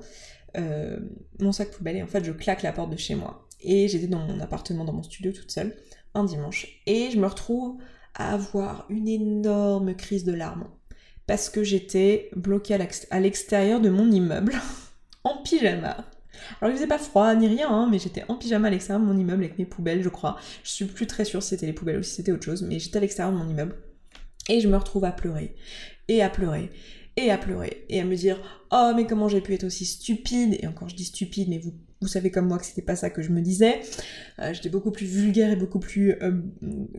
euh, 0.59 0.99
mon 1.41 1.53
sac 1.53 1.71
poubelle 1.71 1.97
et 1.97 2.03
en 2.03 2.07
fait 2.07 2.23
je 2.23 2.33
claque 2.33 2.63
la 2.63 2.73
porte 2.73 2.91
de 2.91 2.97
chez 2.97 3.15
moi. 3.15 3.49
Et 3.63 3.89
j'étais 3.89 4.07
dans 4.07 4.19
mon 4.19 4.39
appartement, 4.41 4.85
dans 4.85 4.93
mon 4.93 5.03
studio 5.03 5.33
toute 5.33 5.51
seule, 5.51 5.75
un 6.15 6.25
dimanche. 6.25 6.83
Et 6.87 7.11
je 7.11 7.19
me 7.19 7.27
retrouve 7.27 7.79
à 8.15 8.35
avoir 8.35 8.85
une 8.91 9.09
énorme 9.09 9.95
crise 9.97 10.25
de 10.25 10.35
larmes 10.35 10.69
parce 11.27 11.49
que 11.49 11.65
j'étais 11.65 12.31
bloquée 12.37 12.79
à 13.11 13.21
l'extérieur 13.21 13.81
de 13.81 13.89
mon 13.89 14.11
immeuble 14.11 14.55
en 15.25 15.43
pyjama. 15.43 16.05
Alors 16.61 16.73
il 16.73 16.77
faisait 16.77 16.87
pas 16.87 16.99
froid 16.99 17.35
ni 17.35 17.47
rien, 17.47 17.69
hein, 17.69 17.89
mais 17.91 17.99
j'étais 17.99 18.25
en 18.29 18.37
pyjama 18.37 18.69
à 18.69 18.71
l'extérieur 18.71 19.05
de 19.05 19.13
mon 19.13 19.19
immeuble 19.19 19.45
avec 19.45 19.59
mes 19.59 19.67
poubelles, 19.67 20.03
je 20.03 20.09
crois. 20.09 20.37
Je 20.63 20.71
suis 20.71 20.85
plus 20.85 21.07
très 21.07 21.25
sûre 21.25 21.43
si 21.43 21.51
c'était 21.51 21.67
les 21.67 21.73
poubelles 21.73 21.99
ou 21.99 22.03
si 22.03 22.15
c'était 22.15 22.33
autre 22.33 22.45
chose, 22.45 22.63
mais 22.63 22.79
j'étais 22.79 22.99
à 22.99 23.01
l'extérieur 23.01 23.33
de 23.33 23.39
mon 23.39 23.49
immeuble. 23.49 23.77
Et 24.49 24.61
je 24.61 24.69
me 24.69 24.77
retrouve 24.77 25.05
à 25.05 25.13
pleurer, 25.13 25.55
et 26.09 26.23
à 26.23 26.31
pleurer, 26.31 26.71
et 27.17 27.31
à 27.31 27.39
pleurer, 27.39 27.85
et 27.89 28.01
à 28.01 28.05
me 28.05 28.15
dire 28.15 28.39
Oh, 28.71 28.93
mais 28.95 29.07
comment 29.07 29.29
j'ai 29.29 29.41
pu 29.41 29.55
être 29.55 29.65
aussi 29.65 29.85
stupide? 29.85 30.57
Et 30.61 30.67
encore, 30.67 30.89
je 30.89 30.97
dis 30.97 31.05
stupide, 31.05 31.49
mais 31.49 31.59
vous, 31.59 31.73
vous 32.01 32.09
savez 32.09 32.31
comme 32.31 32.47
moi 32.47 32.59
que 32.59 32.67
c'était 32.67 32.83
pas 32.83 32.97
ça 32.97 33.11
que 33.11 33.23
je 33.23 33.31
me 33.31 33.41
disais. 33.41 33.81
Euh, 34.39 34.53
j'étais 34.53 34.69
beaucoup 34.69 34.91
plus 34.91 35.07
vulgaire 35.07 35.51
et 35.51 35.57
beaucoup 35.57 35.79
plus, 35.79 36.13
euh, 36.23 36.33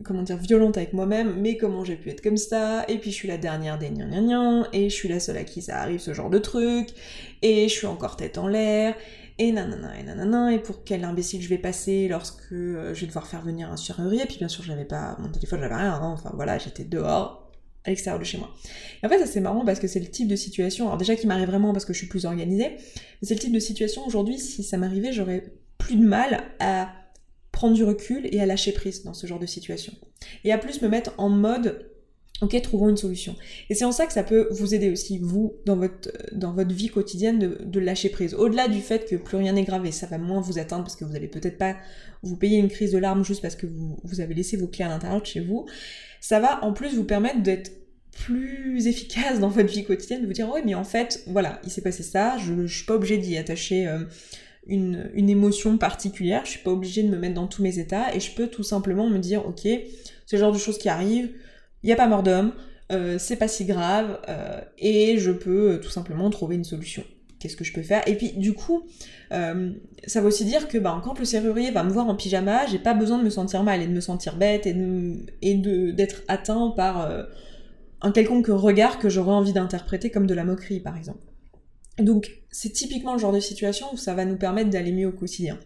comment 0.04 0.22
dire, 0.22 0.38
violente 0.38 0.76
avec 0.76 0.92
moi-même, 0.92 1.40
mais 1.40 1.56
comment 1.56 1.84
j'ai 1.84 1.96
pu 1.96 2.10
être 2.10 2.20
comme 2.20 2.36
ça? 2.36 2.84
Et 2.88 2.98
puis 2.98 3.10
je 3.10 3.16
suis 3.16 3.28
la 3.28 3.38
dernière 3.38 3.78
des 3.78 3.90
gnan 3.90 4.66
et 4.72 4.90
je 4.90 4.94
suis 4.94 5.08
la 5.08 5.20
seule 5.20 5.36
à 5.36 5.44
qui 5.44 5.62
ça 5.62 5.78
arrive 5.80 6.00
ce 6.00 6.14
genre 6.14 6.30
de 6.30 6.38
truc, 6.38 6.88
et 7.42 7.68
je 7.68 7.72
suis 7.72 7.86
encore 7.86 8.16
tête 8.16 8.38
en 8.38 8.48
l'air, 8.48 8.96
et 9.38 9.52
nanana, 9.52 9.98
et 9.98 10.02
nanana, 10.02 10.52
et 10.52 10.58
pour 10.58 10.84
quel 10.84 11.04
imbécile 11.04 11.40
je 11.42 11.48
vais 11.48 11.58
passer 11.58 12.08
lorsque 12.08 12.52
euh, 12.52 12.92
je 12.94 13.02
vais 13.02 13.06
devoir 13.06 13.26
faire 13.26 13.42
venir 13.42 13.70
un 13.70 13.76
serrurier, 13.76 14.24
puis 14.26 14.38
bien 14.38 14.48
sûr 14.48 14.64
je 14.64 14.70
n'avais 14.70 14.84
pas 14.84 15.16
mon 15.20 15.30
téléphone, 15.30 15.60
j'avais 15.60 15.76
rien, 15.76 15.94
hein. 15.94 16.12
enfin 16.12 16.32
voilà, 16.34 16.58
j'étais 16.58 16.84
dehors, 16.84 17.50
à 17.84 17.90
l'extérieur 17.90 18.18
de 18.18 18.24
chez 18.24 18.38
moi. 18.38 18.50
Et 19.02 19.06
en 19.06 19.08
fait, 19.08 19.18
ça 19.18 19.26
c'est 19.26 19.40
marrant 19.40 19.64
parce 19.64 19.78
que 19.78 19.86
c'est 19.86 20.00
le 20.00 20.08
type 20.08 20.28
de 20.28 20.36
situation, 20.36 20.86
alors 20.86 20.98
déjà 20.98 21.14
qui 21.14 21.26
m'arrive 21.26 21.46
vraiment 21.46 21.72
parce 21.72 21.84
que 21.84 21.92
je 21.92 21.98
suis 21.98 22.08
plus 22.08 22.26
organisée, 22.26 22.70
mais 22.70 23.28
c'est 23.28 23.34
le 23.34 23.40
type 23.40 23.52
de 23.52 23.60
situation 23.60 24.04
aujourd'hui, 24.06 24.38
si 24.38 24.64
ça 24.64 24.76
m'arrivait, 24.76 25.12
j'aurais 25.12 25.52
plus 25.78 25.96
de 25.96 26.04
mal 26.04 26.42
à 26.58 26.92
prendre 27.52 27.74
du 27.74 27.84
recul 27.84 28.28
et 28.30 28.40
à 28.40 28.46
lâcher 28.46 28.72
prise 28.72 29.04
dans 29.04 29.14
ce 29.14 29.26
genre 29.26 29.38
de 29.38 29.46
situation. 29.46 29.92
Et 30.44 30.52
à 30.52 30.58
plus 30.58 30.82
me 30.82 30.88
mettre 30.88 31.12
en 31.18 31.28
mode 31.28 31.90
Ok, 32.40 32.60
trouvons 32.62 32.88
une 32.88 32.96
solution. 32.96 33.34
Et 33.68 33.74
c'est 33.74 33.84
en 33.84 33.90
ça 33.90 34.06
que 34.06 34.12
ça 34.12 34.22
peut 34.22 34.46
vous 34.52 34.72
aider 34.72 34.90
aussi, 34.90 35.18
vous, 35.18 35.56
dans 35.66 35.76
votre, 35.76 36.10
votre 36.32 36.72
vie 36.72 36.88
quotidienne, 36.88 37.38
de, 37.38 37.80
lâcher 37.80 38.10
prise. 38.10 38.34
Au-delà 38.34 38.68
du 38.68 38.80
fait 38.80 39.08
que 39.08 39.16
plus 39.16 39.36
rien 39.36 39.54
n'est 39.54 39.64
grave 39.64 39.84
et 39.86 39.92
ça 39.92 40.06
va 40.06 40.18
moins 40.18 40.40
vous 40.40 40.58
atteindre 40.58 40.84
parce 40.84 40.94
que 40.94 41.04
vous 41.04 41.16
allez 41.16 41.26
peut-être 41.26 41.58
pas 41.58 41.76
vous 42.22 42.36
payer 42.36 42.58
une 42.58 42.68
crise 42.68 42.92
de 42.92 42.98
larmes 42.98 43.24
juste 43.24 43.42
parce 43.42 43.56
que 43.56 43.66
vous, 43.66 44.20
avez 44.20 44.34
laissé 44.34 44.56
vos 44.56 44.68
clés 44.68 44.84
à 44.84 44.88
l'intérieur 44.88 45.20
de 45.20 45.26
chez 45.26 45.40
vous, 45.40 45.66
ça 46.20 46.38
va 46.38 46.64
en 46.64 46.72
plus 46.72 46.94
vous 46.94 47.04
permettre 47.04 47.42
d'être 47.42 47.72
plus 48.12 48.86
efficace 48.86 49.40
dans 49.40 49.48
votre 49.48 49.68
vie 49.68 49.84
quotidienne, 49.84 50.22
de 50.22 50.26
vous 50.26 50.32
dire, 50.32 50.48
oui, 50.52 50.60
mais 50.64 50.74
en 50.74 50.84
fait, 50.84 51.22
voilà, 51.26 51.60
il 51.64 51.70
s'est 51.70 51.82
passé 51.82 52.02
ça, 52.02 52.36
je, 52.38 52.66
je 52.66 52.76
suis 52.76 52.86
pas 52.86 52.94
obligée 52.94 53.18
d'y 53.18 53.36
attacher 53.36 53.86
euh, 53.86 54.04
une, 54.66 55.28
émotion 55.28 55.78
particulière, 55.78 56.44
je 56.44 56.50
suis 56.50 56.62
pas 56.62 56.70
obligée 56.70 57.02
de 57.02 57.08
me 57.08 57.16
mettre 57.16 57.34
dans 57.34 57.46
tous 57.46 57.62
mes 57.62 57.78
états, 57.78 58.14
et 58.14 58.20
je 58.20 58.34
peux 58.34 58.48
tout 58.48 58.62
simplement 58.62 59.08
me 59.08 59.18
dire, 59.18 59.46
ok, 59.46 59.60
c'est 59.62 60.36
le 60.36 60.38
genre 60.38 60.52
de 60.52 60.58
choses 60.58 60.78
qui 60.78 60.88
arrivent, 60.88 61.30
il 61.82 61.86
n'y 61.86 61.92
a 61.92 61.96
pas 61.96 62.08
mort 62.08 62.22
d'homme, 62.22 62.52
euh, 62.90 63.16
c'est 63.18 63.36
pas 63.36 63.48
si 63.48 63.64
grave, 63.64 64.18
euh, 64.28 64.60
et 64.78 65.18
je 65.18 65.30
peux 65.30 65.72
euh, 65.72 65.78
tout 65.78 65.90
simplement 65.90 66.30
trouver 66.30 66.56
une 66.56 66.64
solution. 66.64 67.04
Qu'est-ce 67.38 67.56
que 67.56 67.64
je 67.64 67.72
peux 67.72 67.82
faire? 67.82 68.02
Et 68.08 68.16
puis 68.16 68.32
du 68.32 68.52
coup, 68.52 68.82
ça 69.30 70.20
veut 70.20 70.26
aussi 70.26 70.44
dire 70.44 70.66
que 70.66 70.76
bah, 70.76 71.00
quand 71.04 71.16
le 71.20 71.24
serrurier 71.24 71.70
va 71.70 71.84
me 71.84 71.90
voir 71.90 72.08
en 72.08 72.16
pyjama, 72.16 72.66
j'ai 72.66 72.80
pas 72.80 72.94
besoin 72.94 73.18
de 73.18 73.22
me 73.22 73.30
sentir 73.30 73.62
mal 73.62 73.80
et 73.80 73.86
de 73.86 73.92
me 73.92 74.00
sentir 74.00 74.36
bête 74.36 74.66
et 74.66 75.54
d'être 75.54 76.22
atteint 76.26 76.72
par 76.76 77.08
un 78.00 78.10
quelconque 78.10 78.48
regard 78.48 78.98
que 78.98 79.08
j'aurais 79.08 79.34
envie 79.34 79.52
d'interpréter 79.52 80.10
comme 80.10 80.26
de 80.26 80.34
la 80.34 80.42
moquerie, 80.42 80.80
par 80.80 80.96
exemple. 80.96 81.20
Donc 82.00 82.28
c'est 82.50 82.70
typiquement 82.70 83.12
le 83.12 83.20
genre 83.20 83.32
de 83.32 83.38
situation 83.38 83.86
où 83.92 83.96
ça 83.96 84.14
va 84.14 84.24
nous 84.24 84.36
permettre 84.36 84.70
d'aller 84.70 84.90
mieux 84.90 85.06
au 85.06 85.12
quotidien. 85.12 85.60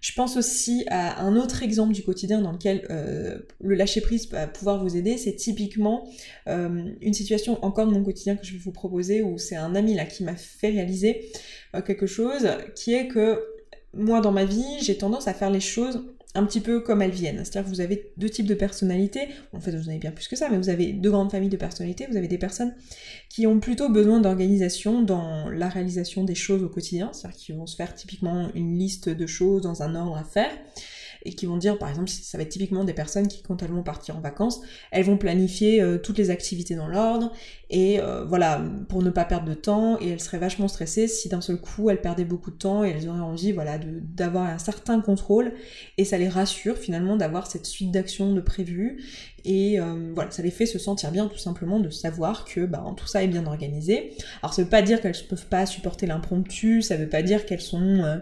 Je 0.00 0.12
pense 0.12 0.36
aussi 0.36 0.84
à 0.88 1.22
un 1.22 1.36
autre 1.36 1.62
exemple 1.62 1.92
du 1.92 2.02
quotidien 2.02 2.40
dans 2.40 2.52
lequel 2.52 2.86
euh, 2.90 3.38
le 3.60 3.74
lâcher 3.74 4.00
prise 4.00 4.30
va 4.30 4.46
pouvoir 4.46 4.82
vous 4.82 4.96
aider. 4.96 5.18
C'est 5.18 5.36
typiquement 5.36 6.08
euh, 6.48 6.90
une 7.02 7.12
situation 7.12 7.62
encore 7.62 7.86
de 7.86 7.92
mon 7.92 8.02
quotidien 8.02 8.36
que 8.36 8.46
je 8.46 8.52
vais 8.52 8.58
vous 8.58 8.72
proposer 8.72 9.22
où 9.22 9.36
c'est 9.36 9.56
un 9.56 9.74
ami 9.74 9.94
là 9.94 10.06
qui 10.06 10.24
m'a 10.24 10.36
fait 10.36 10.70
réaliser 10.70 11.30
euh, 11.74 11.82
quelque 11.82 12.06
chose 12.06 12.48
qui 12.74 12.94
est 12.94 13.08
que 13.08 13.44
moi 13.94 14.20
dans 14.20 14.32
ma 14.32 14.44
vie 14.44 14.78
j'ai 14.82 14.96
tendance 14.96 15.28
à 15.28 15.34
faire 15.34 15.50
les 15.50 15.60
choses 15.60 16.02
un 16.34 16.44
petit 16.44 16.60
peu 16.60 16.80
comme 16.80 17.02
elles 17.02 17.10
viennent. 17.10 17.38
C'est-à-dire 17.38 17.64
que 17.68 17.74
vous 17.74 17.80
avez 17.80 18.12
deux 18.16 18.30
types 18.30 18.46
de 18.46 18.54
personnalités. 18.54 19.28
En 19.52 19.60
fait, 19.60 19.72
vous 19.72 19.86
en 19.86 19.88
avez 19.88 19.98
bien 19.98 20.12
plus 20.12 20.28
que 20.28 20.36
ça, 20.36 20.48
mais 20.48 20.58
vous 20.58 20.68
avez 20.68 20.92
deux 20.92 21.10
grandes 21.10 21.30
familles 21.30 21.48
de 21.48 21.56
personnalités. 21.56 22.06
Vous 22.08 22.16
avez 22.16 22.28
des 22.28 22.38
personnes 22.38 22.74
qui 23.28 23.46
ont 23.46 23.58
plutôt 23.58 23.88
besoin 23.88 24.20
d'organisation 24.20 25.02
dans 25.02 25.48
la 25.48 25.68
réalisation 25.68 26.22
des 26.22 26.36
choses 26.36 26.62
au 26.62 26.68
quotidien. 26.68 27.10
C'est-à-dire 27.12 27.38
qu'ils 27.38 27.56
vont 27.56 27.66
se 27.66 27.74
faire 27.74 27.94
typiquement 27.94 28.48
une 28.54 28.78
liste 28.78 29.08
de 29.08 29.26
choses 29.26 29.62
dans 29.62 29.82
un 29.82 29.94
ordre 29.96 30.16
à 30.16 30.24
faire 30.24 30.52
et 31.24 31.34
qui 31.34 31.46
vont 31.46 31.56
dire, 31.56 31.78
par 31.78 31.90
exemple, 31.90 32.08
ça 32.08 32.38
va 32.38 32.44
être 32.44 32.50
typiquement 32.50 32.84
des 32.84 32.94
personnes 32.94 33.28
qui, 33.28 33.42
quand 33.42 33.62
elles 33.62 33.70
vont 33.70 33.82
partir 33.82 34.16
en 34.16 34.20
vacances, 34.20 34.60
elles 34.90 35.04
vont 35.04 35.18
planifier 35.18 35.82
euh, 35.82 35.98
toutes 35.98 36.16
les 36.16 36.30
activités 36.30 36.74
dans 36.74 36.88
l'ordre, 36.88 37.32
et 37.70 38.00
euh, 38.00 38.24
voilà, 38.24 38.60
pour 38.88 39.00
ne 39.00 39.10
pas 39.10 39.24
perdre 39.24 39.48
de 39.48 39.54
temps, 39.54 39.96
et 40.00 40.08
elles 40.08 40.20
seraient 40.20 40.38
vachement 40.38 40.66
stressées 40.66 41.06
si 41.06 41.28
d'un 41.28 41.40
seul 41.40 41.60
coup 41.60 41.88
elles 41.88 42.00
perdaient 42.00 42.24
beaucoup 42.24 42.50
de 42.50 42.56
temps, 42.56 42.84
et 42.84 42.90
elles 42.90 43.08
auraient 43.08 43.20
envie, 43.20 43.52
voilà, 43.52 43.78
d'avoir 43.78 44.44
un 44.46 44.58
certain 44.58 45.00
contrôle, 45.00 45.52
et 45.96 46.04
ça 46.04 46.18
les 46.18 46.28
rassure 46.28 46.76
finalement 46.76 47.16
d'avoir 47.16 47.46
cette 47.46 47.66
suite 47.66 47.92
d'actions 47.92 48.32
de 48.32 48.40
prévues, 48.40 49.04
et 49.44 49.78
euh, 49.78 50.10
voilà, 50.14 50.32
ça 50.32 50.42
les 50.42 50.50
fait 50.50 50.66
se 50.66 50.80
sentir 50.80 51.12
bien 51.12 51.28
tout 51.28 51.38
simplement 51.38 51.78
de 51.78 51.90
savoir 51.90 52.44
que 52.44 52.66
bah, 52.66 52.84
tout 52.96 53.06
ça 53.06 53.22
est 53.22 53.28
bien 53.28 53.46
organisé. 53.46 54.12
Alors 54.42 54.52
ça 54.52 54.62
veut 54.62 54.68
pas 54.68 54.82
dire 54.82 55.00
qu'elles 55.00 55.16
ne 55.16 55.28
peuvent 55.28 55.46
pas 55.46 55.64
supporter 55.64 56.06
l'impromptu, 56.06 56.82
ça 56.82 56.96
veut 56.96 57.08
pas 57.08 57.22
dire 57.22 57.46
qu'elles 57.46 57.60
sont 57.60 58.02
euh, 58.02 58.16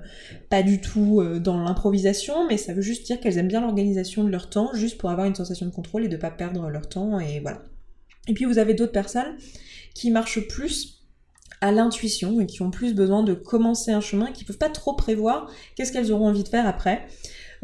pas 0.50 0.62
du 0.62 0.80
tout 0.80 1.22
dans 1.40 1.56
l'improvisation, 1.56 2.46
mais 2.46 2.58
ça 2.58 2.74
veut 2.74 2.82
juste 2.82 3.06
dire 3.06 3.18
qu'elles 3.18 3.38
aiment 3.38 3.48
bien 3.48 3.62
l'organisation 3.62 4.24
de 4.24 4.30
leur 4.30 4.50
temps, 4.50 4.74
juste 4.74 4.98
pour 4.98 5.08
avoir 5.10 5.26
une 5.26 5.34
sensation 5.34 5.64
de 5.64 5.70
contrôle 5.70 6.04
et 6.04 6.08
de 6.08 6.18
pas 6.18 6.30
perdre 6.30 6.68
leur 6.68 6.86
temps, 6.86 7.18
et 7.18 7.40
voilà. 7.40 7.62
Et 8.28 8.34
puis 8.34 8.44
vous 8.44 8.58
avez 8.58 8.74
d'autres 8.74 8.92
personnes 8.92 9.36
qui 9.94 10.10
marchent 10.10 10.46
plus 10.46 10.98
à 11.60 11.72
l'intuition 11.72 12.40
et 12.40 12.46
qui 12.46 12.62
ont 12.62 12.70
plus 12.70 12.94
besoin 12.94 13.22
de 13.22 13.34
commencer 13.34 13.90
un 13.90 14.00
chemin, 14.00 14.30
qui 14.30 14.44
peuvent 14.44 14.58
pas 14.58 14.70
trop 14.70 14.94
prévoir 14.94 15.50
qu'est-ce 15.74 15.92
qu'elles 15.92 16.12
auront 16.12 16.28
envie 16.28 16.44
de 16.44 16.48
faire 16.48 16.66
après. 16.66 17.06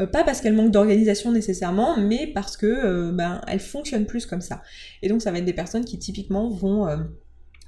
Euh, 0.01 0.07
pas 0.07 0.25
parce 0.25 0.41
qu'elles 0.41 0.55
manquent 0.55 0.73
d'organisation 0.73 1.31
nécessairement, 1.31 1.97
mais 1.97 2.27
parce 2.27 2.57
que 2.57 2.67
euh, 2.67 3.13
ben, 3.13 3.41
elles 3.47 3.61
fonctionnent 3.61 4.07
plus 4.07 4.27
comme 4.27 4.41
ça. 4.41 4.63
Et 5.03 5.09
donc 5.09 5.23
ça 5.23 5.31
va 5.31 5.39
être 5.39 5.45
des 5.45 5.53
personnes 5.53 5.85
qui 5.85 5.99
typiquement 5.99 6.49
vont 6.49 6.89
euh, 6.89 6.97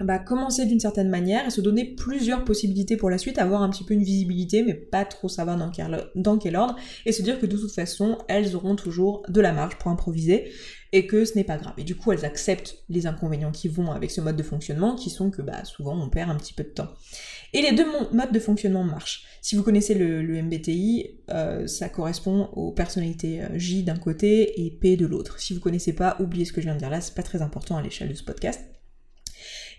bah, 0.00 0.18
commencer 0.18 0.66
d'une 0.66 0.80
certaine 0.80 1.08
manière 1.08 1.46
et 1.46 1.50
se 1.50 1.60
donner 1.60 1.84
plusieurs 1.84 2.44
possibilités 2.44 2.96
pour 2.96 3.08
la 3.08 3.18
suite, 3.18 3.38
avoir 3.38 3.62
un 3.62 3.70
petit 3.70 3.84
peu 3.84 3.94
une 3.94 4.02
visibilité, 4.02 4.62
mais 4.62 4.74
pas 4.74 5.04
trop 5.04 5.28
savoir 5.28 5.56
dans 5.56 5.70
quel, 5.70 6.04
dans 6.14 6.38
quel 6.38 6.56
ordre, 6.56 6.76
et 7.06 7.12
se 7.12 7.22
dire 7.22 7.40
que 7.40 7.46
de 7.46 7.56
toute 7.56 7.72
façon, 7.72 8.18
elles 8.28 8.54
auront 8.56 8.76
toujours 8.76 9.22
de 9.28 9.40
la 9.40 9.52
marge 9.52 9.76
pour 9.76 9.90
improviser, 9.90 10.50
et 10.92 11.06
que 11.06 11.24
ce 11.24 11.34
n'est 11.34 11.44
pas 11.44 11.56
grave. 11.56 11.74
Et 11.78 11.84
du 11.84 11.94
coup, 11.94 12.12
elles 12.12 12.24
acceptent 12.24 12.78
les 12.88 13.06
inconvénients 13.06 13.52
qui 13.52 13.68
vont 13.68 13.90
avec 13.90 14.10
ce 14.10 14.20
mode 14.20 14.36
de 14.36 14.42
fonctionnement, 14.42 14.94
qui 14.94 15.10
sont 15.10 15.30
que 15.30 15.42
bah, 15.42 15.64
souvent 15.64 15.98
on 15.98 16.08
perd 16.08 16.30
un 16.30 16.36
petit 16.36 16.54
peu 16.54 16.62
de 16.62 16.68
temps. 16.68 16.88
Et 17.52 17.62
les 17.62 17.72
deux 17.72 17.86
modes 18.12 18.32
de 18.32 18.38
fonctionnement 18.38 18.84
marchent. 18.84 19.24
Si 19.40 19.56
vous 19.56 19.62
connaissez 19.62 19.94
le, 19.94 20.42
MBTI, 20.42 21.20
euh, 21.30 21.66
ça 21.66 21.88
correspond 21.88 22.50
aux 22.52 22.72
personnalités 22.72 23.42
euh, 23.42 23.58
J 23.58 23.82
d'un 23.82 23.96
côté 23.96 24.64
et 24.66 24.70
P 24.70 24.96
de 24.96 25.06
l'autre. 25.06 25.40
Si 25.40 25.54
vous 25.54 25.60
connaissez 25.60 25.94
pas, 25.94 26.16
oubliez 26.20 26.44
ce 26.44 26.52
que 26.52 26.60
je 26.60 26.66
viens 26.66 26.74
de 26.74 26.80
dire 26.80 26.90
là, 26.90 27.00
c'est 27.00 27.14
pas 27.14 27.22
très 27.22 27.42
important 27.42 27.76
à 27.76 27.82
l'échelle 27.82 28.08
de 28.08 28.14
ce 28.14 28.24
podcast. 28.24 28.75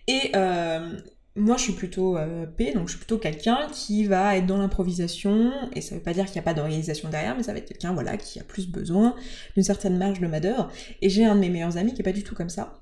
Et 0.08 0.32
euh, 0.36 0.98
moi, 1.36 1.58
je 1.58 1.64
suis 1.64 1.74
plutôt 1.74 2.18
P, 2.56 2.74
donc 2.74 2.88
je 2.88 2.92
suis 2.92 2.98
plutôt 2.98 3.18
quelqu'un 3.18 3.68
qui 3.72 4.06
va 4.06 4.38
être 4.38 4.46
dans 4.46 4.58
l'improvisation, 4.58 5.52
et 5.74 5.82
ça 5.82 5.96
veut 5.96 6.02
pas 6.02 6.14
dire 6.14 6.26
qu'il 6.26 6.34
n'y 6.34 6.40
a 6.40 6.44
pas 6.44 6.54
d'organisation 6.54 7.10
derrière, 7.10 7.36
mais 7.36 7.44
ça 7.44 7.52
va 7.52 7.60
être 7.60 7.68
quelqu'un, 7.68 7.94
voilà, 7.94 8.18
qui 8.18 8.40
a 8.40 8.44
plus 8.44 8.68
besoin 8.68 9.16
d'une 9.56 9.64
certaine 9.64 9.98
marge 9.98 10.20
de 10.20 10.28
manœuvre. 10.28 10.72
Et 11.02 11.10
j'ai 11.10 11.26
un 11.26 11.36
de 11.36 11.42
mes 11.42 11.50
meilleurs 11.50 11.78
amis 11.78 11.94
qui 11.94 12.02
est 12.02 12.04
pas 12.04 12.14
du 12.14 12.24
tout 12.24 12.36
comme 12.36 12.50
ça 12.50 12.80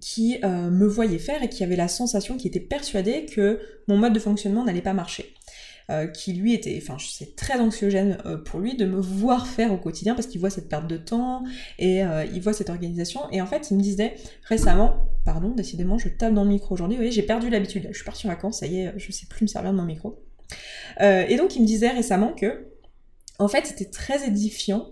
qui 0.00 0.38
euh, 0.44 0.70
me 0.70 0.86
voyait 0.86 1.18
faire 1.18 1.42
et 1.42 1.48
qui 1.48 1.64
avait 1.64 1.76
la 1.76 1.88
sensation, 1.88 2.36
qui 2.36 2.48
était 2.48 2.60
persuadé 2.60 3.26
que 3.26 3.60
mon 3.88 3.96
mode 3.96 4.12
de 4.12 4.18
fonctionnement 4.18 4.64
n'allait 4.64 4.82
pas 4.82 4.92
marcher. 4.92 5.34
Euh, 5.90 6.06
qui 6.06 6.32
lui 6.32 6.54
était, 6.54 6.80
enfin 6.82 6.96
c'est 6.98 7.36
très 7.36 7.60
anxiogène 7.60 8.16
euh, 8.24 8.38
pour 8.38 8.58
lui 8.58 8.74
de 8.74 8.86
me 8.86 8.98
voir 8.98 9.46
faire 9.46 9.70
au 9.70 9.76
quotidien 9.76 10.14
parce 10.14 10.26
qu'il 10.26 10.40
voit 10.40 10.48
cette 10.48 10.70
perte 10.70 10.86
de 10.86 10.96
temps 10.96 11.44
et 11.78 12.00
il 12.32 12.40
voit 12.40 12.54
cette 12.54 12.70
organisation 12.70 13.20
et 13.32 13.42
en 13.42 13.46
fait 13.46 13.70
il 13.70 13.76
me 13.76 13.82
disait 13.82 14.14
récemment, 14.44 15.06
pardon 15.26 15.50
décidément 15.50 15.98
je 15.98 16.08
tape 16.08 16.32
dans 16.32 16.44
le 16.44 16.48
micro 16.48 16.74
aujourd'hui, 16.74 16.96
vous 16.96 17.02
voyez 17.02 17.12
j'ai 17.12 17.22
perdu 17.22 17.50
l'habitude, 17.50 17.86
je 17.90 17.96
suis 17.96 18.04
partie 18.04 18.26
en 18.26 18.30
vacances, 18.30 18.60
ça 18.60 18.66
y 18.66 18.80
est, 18.80 18.94
je 18.96 19.12
sais 19.12 19.26
plus 19.26 19.42
me 19.42 19.46
servir 19.46 19.72
de 19.72 19.76
mon 19.76 19.84
micro. 19.84 20.24
et 21.00 21.36
donc 21.36 21.54
il 21.54 21.60
me 21.60 21.66
disait 21.66 21.90
récemment 21.90 22.32
que 22.32 22.66
en 23.38 23.48
fait 23.48 23.66
c'était 23.66 23.90
très 23.90 24.26
édifiant 24.26 24.86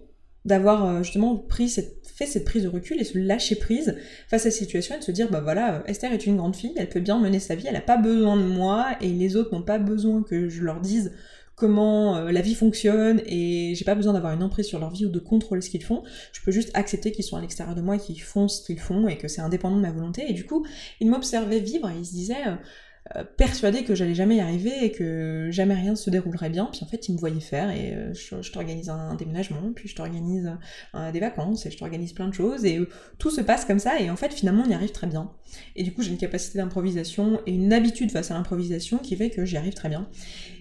d'avoir 0.45 1.03
justement 1.03 1.39
pris 1.39 1.71
cette 1.71 2.02
fait 2.15 2.27
cette 2.27 2.45
prise 2.45 2.65
de 2.65 2.69
recul 2.69 3.01
et 3.01 3.05
se 3.05 3.19
lâcher 3.19 3.57
prise 3.57 3.97
face 4.29 4.47
à 4.47 4.51
cette 4.51 4.61
situation 4.61 4.97
et 4.97 5.03
se 5.03 5.11
dire 5.11 5.31
bah 5.31 5.41
voilà 5.41 5.83
Esther 5.87 6.13
est 6.13 6.27
une 6.27 6.37
grande 6.37 6.57
fille, 6.57 6.75
elle 6.77 6.89
peut 6.89 7.01
bien 7.01 7.19
mener 7.19 7.41
sa 7.41 7.55
vie, 7.55 7.67
elle 7.67 7.75
n'a 7.75 7.81
pas 7.81 7.97
besoin 7.97 8.37
de 8.37 8.45
moi 8.45 8.97
et 9.01 9.09
les 9.09 9.37
autres 9.37 9.53
n'ont 9.53 9.63
pas 9.63 9.79
besoin 9.79 10.23
que 10.23 10.49
je 10.49 10.63
leur 10.63 10.81
dise 10.81 11.13
comment 11.55 12.17
euh, 12.17 12.33
la 12.33 12.41
vie 12.41 12.55
fonctionne 12.55 13.21
et 13.27 13.75
j'ai 13.75 13.85
pas 13.85 13.95
besoin 13.95 14.15
d'avoir 14.15 14.33
une 14.33 14.43
emprise 14.43 14.67
sur 14.67 14.79
leur 14.79 14.91
vie 14.91 15.07
ou 15.07 15.11
de 15.11 15.19
contrôler 15.19 15.61
ce 15.61 15.71
qu'ils 15.71 15.85
font. 15.85 16.03
Je 16.33 16.41
peux 16.43 16.51
juste 16.51 16.71
accepter 16.75 17.13
qu'ils 17.13 17.25
sont 17.25 17.37
à 17.37 17.41
l'extérieur 17.41 17.75
de 17.75 17.83
moi 17.83 17.97
et 17.97 17.99
qu'ils 17.99 18.21
font 18.21 18.49
ce 18.49 18.65
qu'ils 18.65 18.81
font 18.81 19.07
et 19.07 19.17
que 19.17 19.29
c'est 19.29 19.43
indépendant 19.43 19.77
de 19.77 19.83
ma 19.83 19.93
volonté. 19.93 20.25
Et 20.29 20.33
du 20.33 20.45
coup, 20.45 20.67
il 21.01 21.11
m'observait 21.11 21.61
vivre 21.61 21.89
et 21.91 21.99
il 21.99 22.07
se 22.07 22.13
disait 22.13 22.43
euh, 23.11 23.13
euh, 23.17 23.25
persuadé 23.37 23.83
que 23.85 23.95
j'allais 23.95 24.15
jamais 24.15 24.37
y 24.37 24.41
arriver 24.41 24.85
et 24.85 24.93
que 24.93 25.49
jamais 25.51 25.75
rien 25.75 25.93
ne 25.93 25.97
se 25.97 26.09
déroulerait 26.09 26.51
bien. 26.51 26.69
Puis 26.71 26.81
en 26.83 26.87
fait, 26.87 27.09
il 27.09 27.15
me 27.15 27.19
voyait 27.19 27.41
faire 27.41 27.71
et 27.71 27.95
euh, 27.95 28.15
je, 28.15 28.51
t'organise 28.51 28.89
un, 28.89 29.15
déménagement, 29.17 29.73
puis 29.75 29.89
je 29.89 29.97
t'organise 29.97 30.53
euh, 30.95 31.11
des 31.11 31.21
vacances 31.21 31.67
et 31.67 31.71
je 31.71 31.77
t'organise 31.77 32.13
plein 32.13 32.29
de 32.29 32.35
choses 32.35 32.65
et 32.65 32.81
tout 33.19 33.31
se 33.31 33.41
passe 33.41 33.65
comme 33.65 33.79
ça 33.79 34.01
et 34.01 34.09
en 34.09 34.17
fait, 34.17 34.33
finalement, 34.33 34.63
on 34.67 34.71
y 34.71 34.75
arrive 34.75 34.93
très 34.93 35.07
bien. 35.07 35.33
Et 35.77 35.83
du 35.83 35.93
coup, 35.93 36.03
j'ai 36.03 36.11
une 36.11 36.19
capacité 36.19 36.59
d'improvisation 36.59 37.41
et 37.47 37.53
une 37.53 37.73
habitude 37.73 38.11
face 38.11 38.31
à 38.31 38.35
l'improvisation 38.35 38.99
qui 38.99 39.17
fait 39.17 39.31
que 39.31 39.45
j'y 39.45 39.57
arrive 39.57 39.75
très 39.75 39.89
bien. 39.89 40.09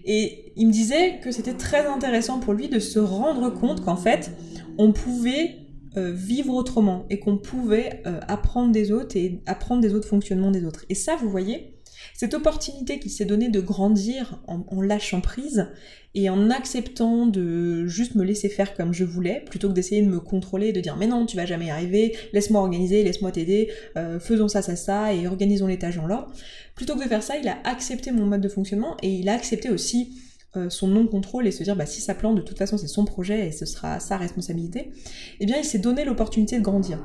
Et 0.05 0.51
il 0.55 0.67
me 0.67 0.71
disait 0.71 1.19
que 1.19 1.31
c'était 1.31 1.53
très 1.53 1.85
intéressant 1.85 2.39
pour 2.39 2.53
lui 2.53 2.69
de 2.69 2.79
se 2.79 2.99
rendre 2.99 3.49
compte 3.51 3.83
qu'en 3.85 3.97
fait, 3.97 4.31
on 4.77 4.91
pouvait 4.91 5.57
vivre 5.95 6.53
autrement 6.53 7.05
et 7.09 7.19
qu'on 7.19 7.37
pouvait 7.37 8.01
apprendre 8.27 8.71
des 8.71 8.93
autres 8.93 9.17
et 9.17 9.41
apprendre 9.45 9.81
des 9.81 9.93
autres 9.93 10.07
fonctionnements 10.07 10.51
des 10.51 10.65
autres. 10.65 10.85
Et 10.89 10.95
ça, 10.95 11.17
vous 11.17 11.29
voyez, 11.29 11.70
cette 12.13 12.33
opportunité 12.33 12.99
qui 12.99 13.09
s'est 13.09 13.25
donnée 13.25 13.49
de 13.49 13.59
grandir 13.59 14.41
en, 14.47 14.81
lâchant 14.81 15.21
prise 15.21 15.67
et 16.13 16.29
en 16.29 16.49
acceptant 16.49 17.25
de 17.25 17.87
juste 17.87 18.15
me 18.15 18.23
laisser 18.23 18.49
faire 18.49 18.73
comme 18.73 18.93
je 18.93 19.03
voulais, 19.03 19.43
plutôt 19.45 19.69
que 19.69 19.73
d'essayer 19.73 20.01
de 20.01 20.09
me 20.09 20.19
contrôler 20.19 20.73
de 20.73 20.81
dire 20.81 20.97
mais 20.97 21.07
non, 21.07 21.25
tu 21.25 21.37
vas 21.37 21.45
jamais 21.45 21.67
y 21.67 21.69
arriver, 21.69 22.15
laisse-moi 22.33 22.61
organiser, 22.61 23.03
laisse-moi 23.03 23.31
t'aider, 23.31 23.69
euh, 23.97 24.19
faisons 24.19 24.47
ça, 24.47 24.61
ça, 24.61 24.75
ça, 24.75 25.13
et 25.13 25.27
organisons 25.27 25.67
les 25.67 25.79
tâches 25.79 25.97
en 25.97 26.07
l'ordre. 26.07 26.31
Plutôt 26.75 26.95
que 26.95 27.03
de 27.03 27.09
faire 27.09 27.23
ça, 27.23 27.37
il 27.37 27.47
a 27.47 27.57
accepté 27.63 28.11
mon 28.11 28.25
mode 28.25 28.41
de 28.41 28.49
fonctionnement 28.49 28.97
et 29.01 29.09
il 29.09 29.29
a 29.29 29.33
accepté 29.33 29.69
aussi 29.69 30.13
euh, 30.57 30.69
son 30.69 30.87
non-contrôle 30.87 31.47
et 31.47 31.51
se 31.51 31.63
dire 31.63 31.77
bah 31.77 31.85
si 31.85 32.01
ça 32.01 32.13
plante 32.13 32.35
de 32.35 32.41
toute 32.41 32.57
façon 32.57 32.77
c'est 32.77 32.87
son 32.87 33.05
projet 33.05 33.47
et 33.47 33.51
ce 33.53 33.65
sera 33.65 34.01
sa 34.01 34.17
responsabilité, 34.17 34.91
eh 35.39 35.45
bien 35.45 35.57
il 35.57 35.63
s'est 35.63 35.79
donné 35.79 36.03
l'opportunité 36.03 36.57
de 36.57 36.63
grandir. 36.63 37.01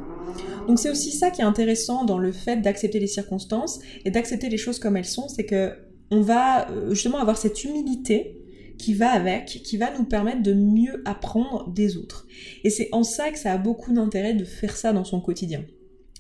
Donc 0.66 0.80
c'est 0.80 0.90
aussi 0.90 1.12
ça 1.12 1.30
qui 1.30 1.42
est 1.42 1.44
intéressant 1.44 2.04
dans 2.04 2.18
le 2.18 2.32
fait 2.32 2.56
d'accepter 2.56 2.98
les 2.98 3.06
circonstances 3.06 3.78
et 4.04 4.11
d'accepter 4.11 4.48
les 4.48 4.56
choses 4.56 4.80
comme 4.80 4.96
elles 4.96 5.04
sont, 5.04 5.28
c'est 5.28 5.46
que 5.46 5.72
on 6.11 6.20
va 6.20 6.70
euh, 6.70 6.90
justement 6.90 7.18
avoir 7.18 7.38
cette 7.38 7.62
humilité 7.64 8.42
qui 8.78 8.94
va 8.94 9.11
avec, 9.11 9.62
qui 9.64 9.76
va 9.76 9.96
nous 9.96 10.04
permettre 10.04 10.42
de 10.42 10.52
mieux 10.52 11.02
apprendre 11.04 11.68
des 11.70 11.96
autres. 11.96 12.26
Et 12.64 12.70
c'est 12.70 12.88
en 12.92 13.04
ça 13.04 13.30
que 13.30 13.38
ça 13.38 13.52
a 13.52 13.59
beaucoup 13.59 13.92
d'intérêt 13.92 14.35
de 14.35 14.44
faire 14.44 14.76
ça 14.76 14.92
dans 14.92 15.04
son 15.04 15.20
quotidien. 15.20 15.64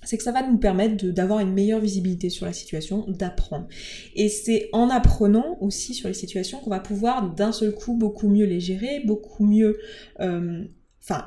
C'est 0.06 0.16
que 0.16 0.22
ça 0.22 0.32
va 0.32 0.46
nous 0.46 0.58
permettre 0.58 1.04
d'avoir 1.06 1.40
une 1.40 1.52
meilleure 1.52 1.80
visibilité 1.80 2.30
sur 2.30 2.46
la 2.46 2.52
situation, 2.52 3.04
d'apprendre. 3.08 3.66
Et 4.14 4.28
c'est 4.28 4.68
en 4.72 4.88
apprenant 4.88 5.58
aussi 5.60 5.94
sur 5.94 6.08
les 6.08 6.14
situations 6.14 6.58
qu'on 6.58 6.70
va 6.70 6.80
pouvoir 6.80 7.34
d'un 7.34 7.52
seul 7.52 7.74
coup 7.74 7.94
beaucoup 7.94 8.28
mieux 8.28 8.46
les 8.46 8.60
gérer, 8.60 9.02
beaucoup 9.04 9.44
mieux 9.44 9.78
euh, 10.20 10.64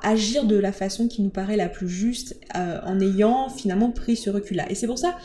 agir 0.04 0.46
de 0.46 0.56
la 0.56 0.72
façon 0.72 1.08
qui 1.08 1.22
nous 1.22 1.30
paraît 1.30 1.58
la 1.58 1.70
plus 1.70 1.88
juste 1.88 2.39
euh, 2.56 2.80
en 2.84 3.00
ayant 3.00 3.50
finalement 3.50 3.92
pris 3.92 4.15
ce 4.15 4.30
recul-là. 4.30 4.70
Et 4.70 4.76
c'est 4.76 4.88
pour 4.88 5.00
ça 5.00 5.18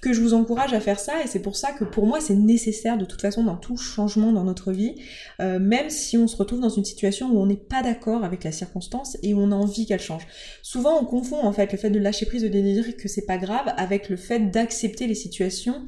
que 0.00 0.12
je 0.12 0.20
vous 0.20 0.34
encourage 0.34 0.72
à 0.72 0.80
faire 0.80 0.98
ça 0.98 1.22
et 1.22 1.26
c'est 1.26 1.40
pour 1.40 1.56
ça 1.56 1.72
que 1.72 1.84
pour 1.84 2.06
moi 2.06 2.20
c'est 2.20 2.34
nécessaire 2.34 2.96
de 2.96 3.04
toute 3.04 3.20
façon 3.20 3.44
dans 3.44 3.56
tout 3.56 3.76
changement 3.76 4.32
dans 4.32 4.44
notre 4.44 4.72
vie, 4.72 4.94
euh, 5.40 5.58
même 5.58 5.90
si 5.90 6.16
on 6.16 6.26
se 6.26 6.36
retrouve 6.36 6.60
dans 6.60 6.70
une 6.70 6.84
situation 6.84 7.30
où 7.30 7.38
on 7.38 7.46
n'est 7.46 7.56
pas 7.56 7.82
d'accord 7.82 8.24
avec 8.24 8.44
la 8.44 8.52
circonstance 8.52 9.18
et 9.22 9.34
où 9.34 9.40
on 9.40 9.52
a 9.52 9.54
envie 9.54 9.86
qu'elle 9.86 10.00
change. 10.00 10.26
Souvent 10.62 10.98
on 11.00 11.04
confond 11.04 11.42
en 11.42 11.52
fait 11.52 11.72
le 11.72 11.78
fait 11.78 11.90
de 11.90 11.98
lâcher 11.98 12.26
prise, 12.26 12.42
de 12.42 12.48
dire 12.48 12.96
que 12.96 13.08
c'est 13.08 13.26
pas 13.26 13.38
grave 13.38 13.72
avec 13.76 14.08
le 14.08 14.16
fait 14.16 14.50
d'accepter 14.50 15.06
les 15.06 15.14
situations 15.14 15.84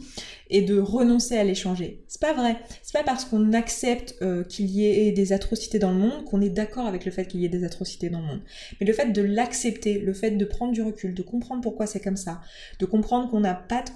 et 0.52 0.60
de 0.60 0.78
renoncer 0.78 1.38
à 1.38 1.44
les 1.44 1.54
changer. 1.54 2.04
C'est 2.06 2.20
pas 2.20 2.34
vrai. 2.34 2.58
C'est 2.82 2.92
pas 2.92 3.02
parce 3.02 3.24
qu'on 3.24 3.54
accepte 3.54 4.16
euh, 4.20 4.44
qu'il 4.44 4.66
y 4.66 4.86
ait 4.86 5.10
des 5.10 5.32
atrocités 5.32 5.78
dans 5.78 5.90
le 5.90 5.96
monde 5.96 6.24
qu'on 6.24 6.42
est 6.42 6.50
d'accord 6.50 6.86
avec 6.86 7.06
le 7.06 7.10
fait 7.10 7.24
qu'il 7.24 7.40
y 7.40 7.46
ait 7.46 7.48
des 7.48 7.64
atrocités 7.64 8.10
dans 8.10 8.20
le 8.20 8.26
monde. 8.26 8.42
Mais 8.78 8.86
le 8.86 8.92
fait 8.92 9.12
de 9.12 9.22
l'accepter, 9.22 9.98
le 9.98 10.12
fait 10.12 10.32
de 10.32 10.44
prendre 10.44 10.72
du 10.72 10.82
recul, 10.82 11.14
de 11.14 11.22
comprendre 11.22 11.62
pourquoi 11.62 11.86
c'est 11.86 12.00
comme 12.00 12.18
ça, 12.18 12.42
de 12.78 12.84
comprendre 12.84 13.30
qu'on 13.30 13.40
n'a 13.40 13.54
pas 13.54 13.82
de 13.82 13.90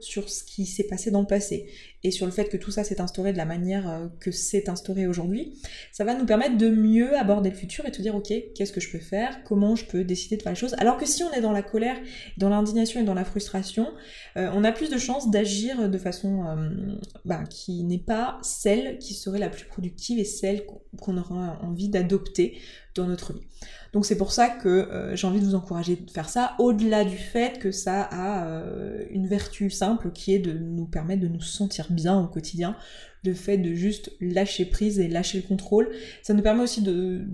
sur 0.00 0.28
ce 0.28 0.44
qui 0.44 0.66
s'est 0.66 0.84
passé 0.84 1.10
dans 1.10 1.20
le 1.20 1.26
passé 1.26 1.68
et 2.04 2.10
sur 2.10 2.26
le 2.26 2.32
fait 2.32 2.48
que 2.48 2.56
tout 2.56 2.70
ça 2.70 2.84
s'est 2.84 3.00
instauré 3.00 3.32
de 3.32 3.38
la 3.38 3.44
manière 3.44 3.88
euh, 3.88 4.06
que 4.20 4.30
c'est 4.30 4.68
instauré 4.68 5.06
aujourd'hui, 5.06 5.58
ça 5.92 6.04
va 6.04 6.14
nous 6.14 6.26
permettre 6.26 6.56
de 6.56 6.68
mieux 6.68 7.16
aborder 7.16 7.50
le 7.50 7.56
futur 7.56 7.86
et 7.86 7.90
de 7.90 7.96
dire 7.96 8.14
ok, 8.14 8.32
qu'est-ce 8.54 8.72
que 8.72 8.80
je 8.80 8.90
peux 8.90 9.00
faire, 9.00 9.42
comment 9.44 9.74
je 9.74 9.84
peux 9.84 10.04
décider 10.04 10.36
de 10.36 10.42
faire 10.42 10.52
les 10.52 10.58
choses? 10.58 10.74
Alors 10.78 10.96
que 10.96 11.06
si 11.06 11.24
on 11.24 11.32
est 11.32 11.40
dans 11.40 11.52
la 11.52 11.62
colère, 11.62 11.96
dans 12.36 12.48
l'indignation 12.48 13.00
et 13.00 13.04
dans 13.04 13.14
la 13.14 13.24
frustration, 13.24 13.88
euh, 14.36 14.50
on 14.54 14.62
a 14.64 14.72
plus 14.72 14.90
de 14.90 14.98
chances 14.98 15.30
d'agir 15.30 15.88
de 15.88 15.98
façon 15.98 16.44
euh, 16.46 16.96
bah, 17.24 17.44
qui 17.50 17.82
n'est 17.82 17.98
pas 17.98 18.38
celle 18.42 18.98
qui 18.98 19.14
serait 19.14 19.40
la 19.40 19.48
plus 19.48 19.64
productive 19.64 20.18
et 20.18 20.24
celle 20.24 20.64
qu'on 21.00 21.16
aura 21.16 21.58
envie 21.62 21.88
d'adopter 21.88 22.58
dans 22.94 23.06
notre 23.06 23.32
vie. 23.32 23.42
Donc 23.98 24.06
c'est 24.06 24.16
pour 24.16 24.30
ça 24.30 24.48
que 24.48 24.68
euh, 24.68 25.16
j'ai 25.16 25.26
envie 25.26 25.40
de 25.40 25.44
vous 25.44 25.56
encourager 25.56 25.96
de 25.96 26.08
faire 26.08 26.28
ça, 26.28 26.54
au-delà 26.60 27.04
du 27.04 27.16
fait 27.16 27.58
que 27.58 27.72
ça 27.72 28.02
a 28.02 28.46
euh, 28.46 29.04
une 29.10 29.26
vertu 29.26 29.70
simple 29.70 30.12
qui 30.12 30.32
est 30.32 30.38
de 30.38 30.52
nous 30.52 30.86
permettre 30.86 31.20
de 31.20 31.26
nous 31.26 31.40
sentir 31.40 31.88
bien 31.90 32.16
au 32.16 32.28
quotidien. 32.28 32.76
Le 33.24 33.34
fait 33.34 33.58
de 33.58 33.74
juste 33.74 34.12
lâcher 34.20 34.66
prise 34.66 35.00
et 35.00 35.08
lâcher 35.08 35.38
le 35.38 35.48
contrôle, 35.48 35.90
ça 36.22 36.32
nous 36.32 36.44
permet 36.44 36.62
aussi 36.62 36.80
de, 36.80 37.26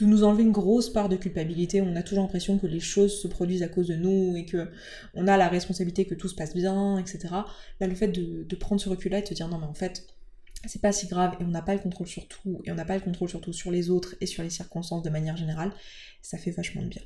nous 0.00 0.24
enlever 0.24 0.42
une 0.42 0.50
grosse 0.50 0.92
part 0.92 1.08
de 1.08 1.14
culpabilité. 1.14 1.80
On 1.80 1.94
a 1.94 2.02
toujours 2.02 2.24
l'impression 2.24 2.58
que 2.58 2.66
les 2.66 2.80
choses 2.80 3.16
se 3.22 3.28
produisent 3.28 3.62
à 3.62 3.68
cause 3.68 3.86
de 3.86 3.94
nous 3.94 4.34
et 4.36 4.46
que 4.46 4.66
on 5.14 5.28
a 5.28 5.36
la 5.36 5.46
responsabilité 5.46 6.06
que 6.06 6.16
tout 6.16 6.26
se 6.26 6.34
passe 6.34 6.56
bien, 6.56 6.98
etc. 6.98 7.28
Là, 7.78 7.86
le 7.86 7.94
fait 7.94 8.08
de 8.08 8.56
prendre 8.56 8.80
ce 8.80 8.88
recul-là 8.88 9.18
et 9.18 9.22
de 9.22 9.28
se 9.28 9.34
dire 9.34 9.46
non 9.46 9.58
mais 9.58 9.66
en 9.66 9.74
fait, 9.74 10.08
c'est 10.68 10.82
pas 10.82 10.92
si 10.92 11.06
grave 11.06 11.36
et 11.40 11.44
on 11.44 11.48
n'a 11.48 11.62
pas 11.62 11.74
le 11.74 11.80
contrôle 11.80 12.06
sur 12.06 12.26
tout 12.28 12.60
et 12.64 12.72
on 12.72 12.74
n'a 12.74 12.84
pas 12.84 12.94
le 12.94 13.00
contrôle 13.00 13.28
surtout 13.28 13.52
sur 13.52 13.70
les 13.70 13.90
autres 13.90 14.14
et 14.20 14.26
sur 14.26 14.42
les 14.42 14.50
circonstances 14.50 15.02
de 15.02 15.10
manière 15.10 15.36
générale, 15.36 15.72
ça 16.22 16.38
fait 16.38 16.50
vachement 16.50 16.82
de 16.82 16.88
bien. 16.88 17.02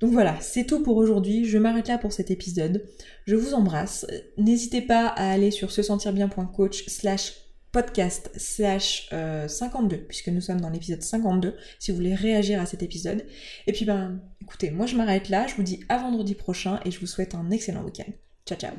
Donc 0.00 0.10
voilà, 0.10 0.36
c'est 0.40 0.64
tout 0.64 0.82
pour 0.82 0.96
aujourd'hui. 0.96 1.44
Je 1.44 1.58
m'arrête 1.58 1.86
là 1.86 1.96
pour 1.96 2.12
cet 2.12 2.32
épisode. 2.32 2.84
Je 3.24 3.36
vous 3.36 3.54
embrasse. 3.54 4.04
N'hésitez 4.36 4.82
pas 4.82 5.06
à 5.06 5.30
aller 5.30 5.52
sur 5.52 5.70
se 5.70 5.82
sentir 5.82 6.12
bien.coach 6.12 6.86
slash 6.88 7.34
podcast 7.70 8.30
slash 8.36 9.08
52 9.10 9.96
euh, 9.96 9.98
puisque 10.06 10.28
nous 10.28 10.40
sommes 10.40 10.60
dans 10.60 10.70
l'épisode 10.70 11.02
52 11.02 11.56
si 11.78 11.90
vous 11.90 11.96
voulez 11.96 12.14
réagir 12.14 12.60
à 12.60 12.66
cet 12.66 12.82
épisode. 12.82 13.24
Et 13.66 13.72
puis 13.72 13.84
ben 13.84 14.20
écoutez, 14.42 14.70
moi 14.70 14.86
je 14.86 14.96
m'arrête 14.96 15.28
là. 15.28 15.46
Je 15.46 15.54
vous 15.54 15.62
dis 15.62 15.80
à 15.88 15.98
vendredi 15.98 16.34
prochain 16.34 16.80
et 16.84 16.90
je 16.90 17.00
vous 17.00 17.06
souhaite 17.06 17.34
un 17.34 17.50
excellent 17.50 17.84
week-end. 17.84 18.10
Ciao 18.46 18.58
ciao 18.58 18.72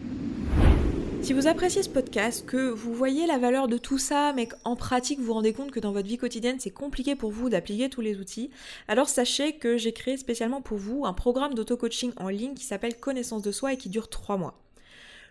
si 1.23 1.31
vous 1.31 1.47
appréciez 1.47 1.83
ce 1.83 1.89
podcast, 1.89 2.45
que 2.45 2.69
vous 2.69 2.93
voyez 2.93 3.25
la 3.27 3.37
valeur 3.37 3.69
de 3.69 3.77
tout 3.77 3.97
ça, 3.97 4.33
mais 4.33 4.47
qu'en 4.47 4.75
pratique 4.75 5.21
vous 5.21 5.31
rendez 5.31 5.53
compte 5.53 5.71
que 5.71 5.79
dans 5.79 5.93
votre 5.93 6.09
vie 6.09 6.17
quotidienne 6.17 6.59
c'est 6.59 6.69
compliqué 6.69 7.15
pour 7.15 7.31
vous 7.31 7.49
d'appliquer 7.49 7.87
tous 7.89 8.01
les 8.01 8.19
outils, 8.19 8.49
alors 8.89 9.07
sachez 9.07 9.53
que 9.53 9.77
j'ai 9.77 9.93
créé 9.93 10.17
spécialement 10.17 10.61
pour 10.61 10.77
vous 10.77 11.05
un 11.05 11.13
programme 11.13 11.53
d'auto-coaching 11.53 12.11
en 12.17 12.27
ligne 12.27 12.55
qui 12.55 12.65
s'appelle 12.65 12.97
Connaissance 12.97 13.41
de 13.41 13.53
soi 13.53 13.71
et 13.71 13.77
qui 13.77 13.87
dure 13.87 14.09
3 14.09 14.35
mois. 14.35 14.62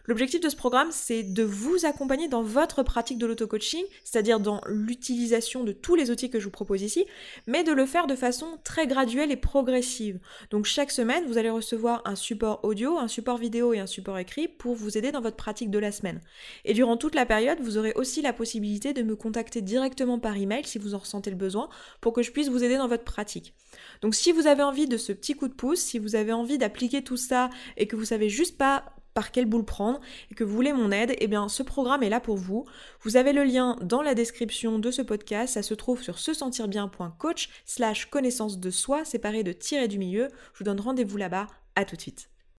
L'objectif 0.07 0.41
de 0.41 0.49
ce 0.49 0.57
programme, 0.57 0.89
c'est 0.91 1.23
de 1.23 1.45
vous 1.45 1.87
accompagner 1.87 2.27
dans 2.27 2.43
votre 2.43 2.83
pratique 2.83 3.19
de 3.19 3.27
l'auto-coaching, 3.27 3.85
c'est-à-dire 4.03 4.41
dans 4.41 4.61
l'utilisation 4.67 5.63
de 5.63 5.73
tous 5.73 5.95
les 5.95 6.11
outils 6.11 6.29
que 6.29 6.41
je 6.41 6.45
vous 6.45 6.51
propose 6.51 6.83
ici, 6.83 7.07
mais 7.47 7.63
de 7.63 7.73
le 7.73 7.87
faire 7.87 8.09
de 8.09 8.17
façon 8.17 8.59
très 8.65 8.87
graduelle 8.87 9.31
et 9.31 9.37
progressive. 9.37 10.19
Donc 10.51 10.65
chaque 10.65 10.91
semaine, 10.91 11.25
vous 11.27 11.39
allez 11.39 11.51
recevoir 11.51 12.03
un 12.05 12.17
support 12.17 12.61
audio, 12.65 12.99
un 12.99 13.09
support 13.09 13.39
vidéo 13.39 13.73
et 13.75 13.79
un 13.79 13.87
support 13.87 14.19
écrit 14.19 14.49
pour 14.49 14.75
vous 14.75 14.99
aider 14.99 15.13
dans 15.13 15.21
votre 15.21 15.37
pratique 15.37 15.71
de 15.71 15.79
la 15.79 15.93
semaine. 15.93 16.21
Et 16.65 16.75
durant 16.75 16.97
toute 16.97 17.15
la 17.15 17.27
période, 17.27 17.61
vous 17.61 17.79
aurez 17.79 17.93
aussi 17.95 18.23
la 18.23 18.33
possibilité 18.33 18.93
de 18.93 19.03
me 19.03 19.15
contacter 19.15 19.61
directement 19.61 20.19
par 20.19 20.37
email 20.37 20.65
si 20.65 20.79
vous 20.79 20.95
en 20.95 20.99
ressentez 20.99 21.31
le 21.31 21.37
besoin 21.37 21.69
pour 22.01 22.13
que 22.13 22.23
je 22.23 22.33
puisse 22.33 22.49
vous 22.49 22.65
aider 22.65 22.77
dans 22.77 22.89
votre 22.89 23.05
pratique. 23.05 23.55
Donc 24.01 24.15
si 24.15 24.33
vous 24.33 24.47
avez 24.47 24.63
envie 24.63 24.87
de 24.87 24.97
ce 24.97 25.13
petit 25.13 25.35
coup 25.35 25.49
de 25.49 25.55
pouce, 25.55 25.81
si 25.81 25.99
vous 25.99 26.17
avez 26.17 26.33
envie 26.33 26.59
d'appliquer 26.59 27.03
tout 27.03 27.17
ça 27.17 27.51
et 27.77 27.87
que 27.87 27.97
vous 27.97 28.05
savez 28.05 28.29
juste 28.29 28.59
pas 28.59 28.85
par 29.15 29.31
quelle 29.31 29.47
boule 29.47 29.65
prendre 29.65 30.01
et 30.31 30.35
que 30.35 30.45
vous 30.45 30.55
voulez 30.55 30.73
mon 30.73 30.91
aide, 30.91 31.15
eh 31.19 31.27
bien 31.27 31.49
ce 31.49 31.63
programme 31.63 32.03
est 32.03 32.09
là 32.09 32.21
pour 32.21 32.37
vous. 32.37 32.65
Vous 33.03 33.17
avez 33.17 33.33
le 33.33 33.45
lien 33.45 33.77
dans 33.83 34.03
la 34.03 34.15
description 34.15 34.79
de 34.79 34.91
ce 34.91 35.03
podcast, 35.03 35.55
ça 35.55 35.63
se 35.63 35.75
trouve 35.75 36.03
sur 36.03 36.19
se 36.19 36.35
sentir 36.35 36.69
bien.coach 36.69 37.49
slash 37.65 38.07
connaissance 38.07 38.59
de 38.59 38.71
soi 38.71 39.05
séparé 39.05 39.43
de 39.43 39.53
tirer 39.53 39.89
du 39.89 39.99
milieu. 39.99 40.29
Je 40.55 40.59
vous 40.59 40.65
donne 40.65 40.81
rendez-vous 40.81 41.17
là-bas, 41.17 41.47
à 41.77 41.85
tout 41.85 41.97
de 41.97 42.01
suite. 42.01 42.32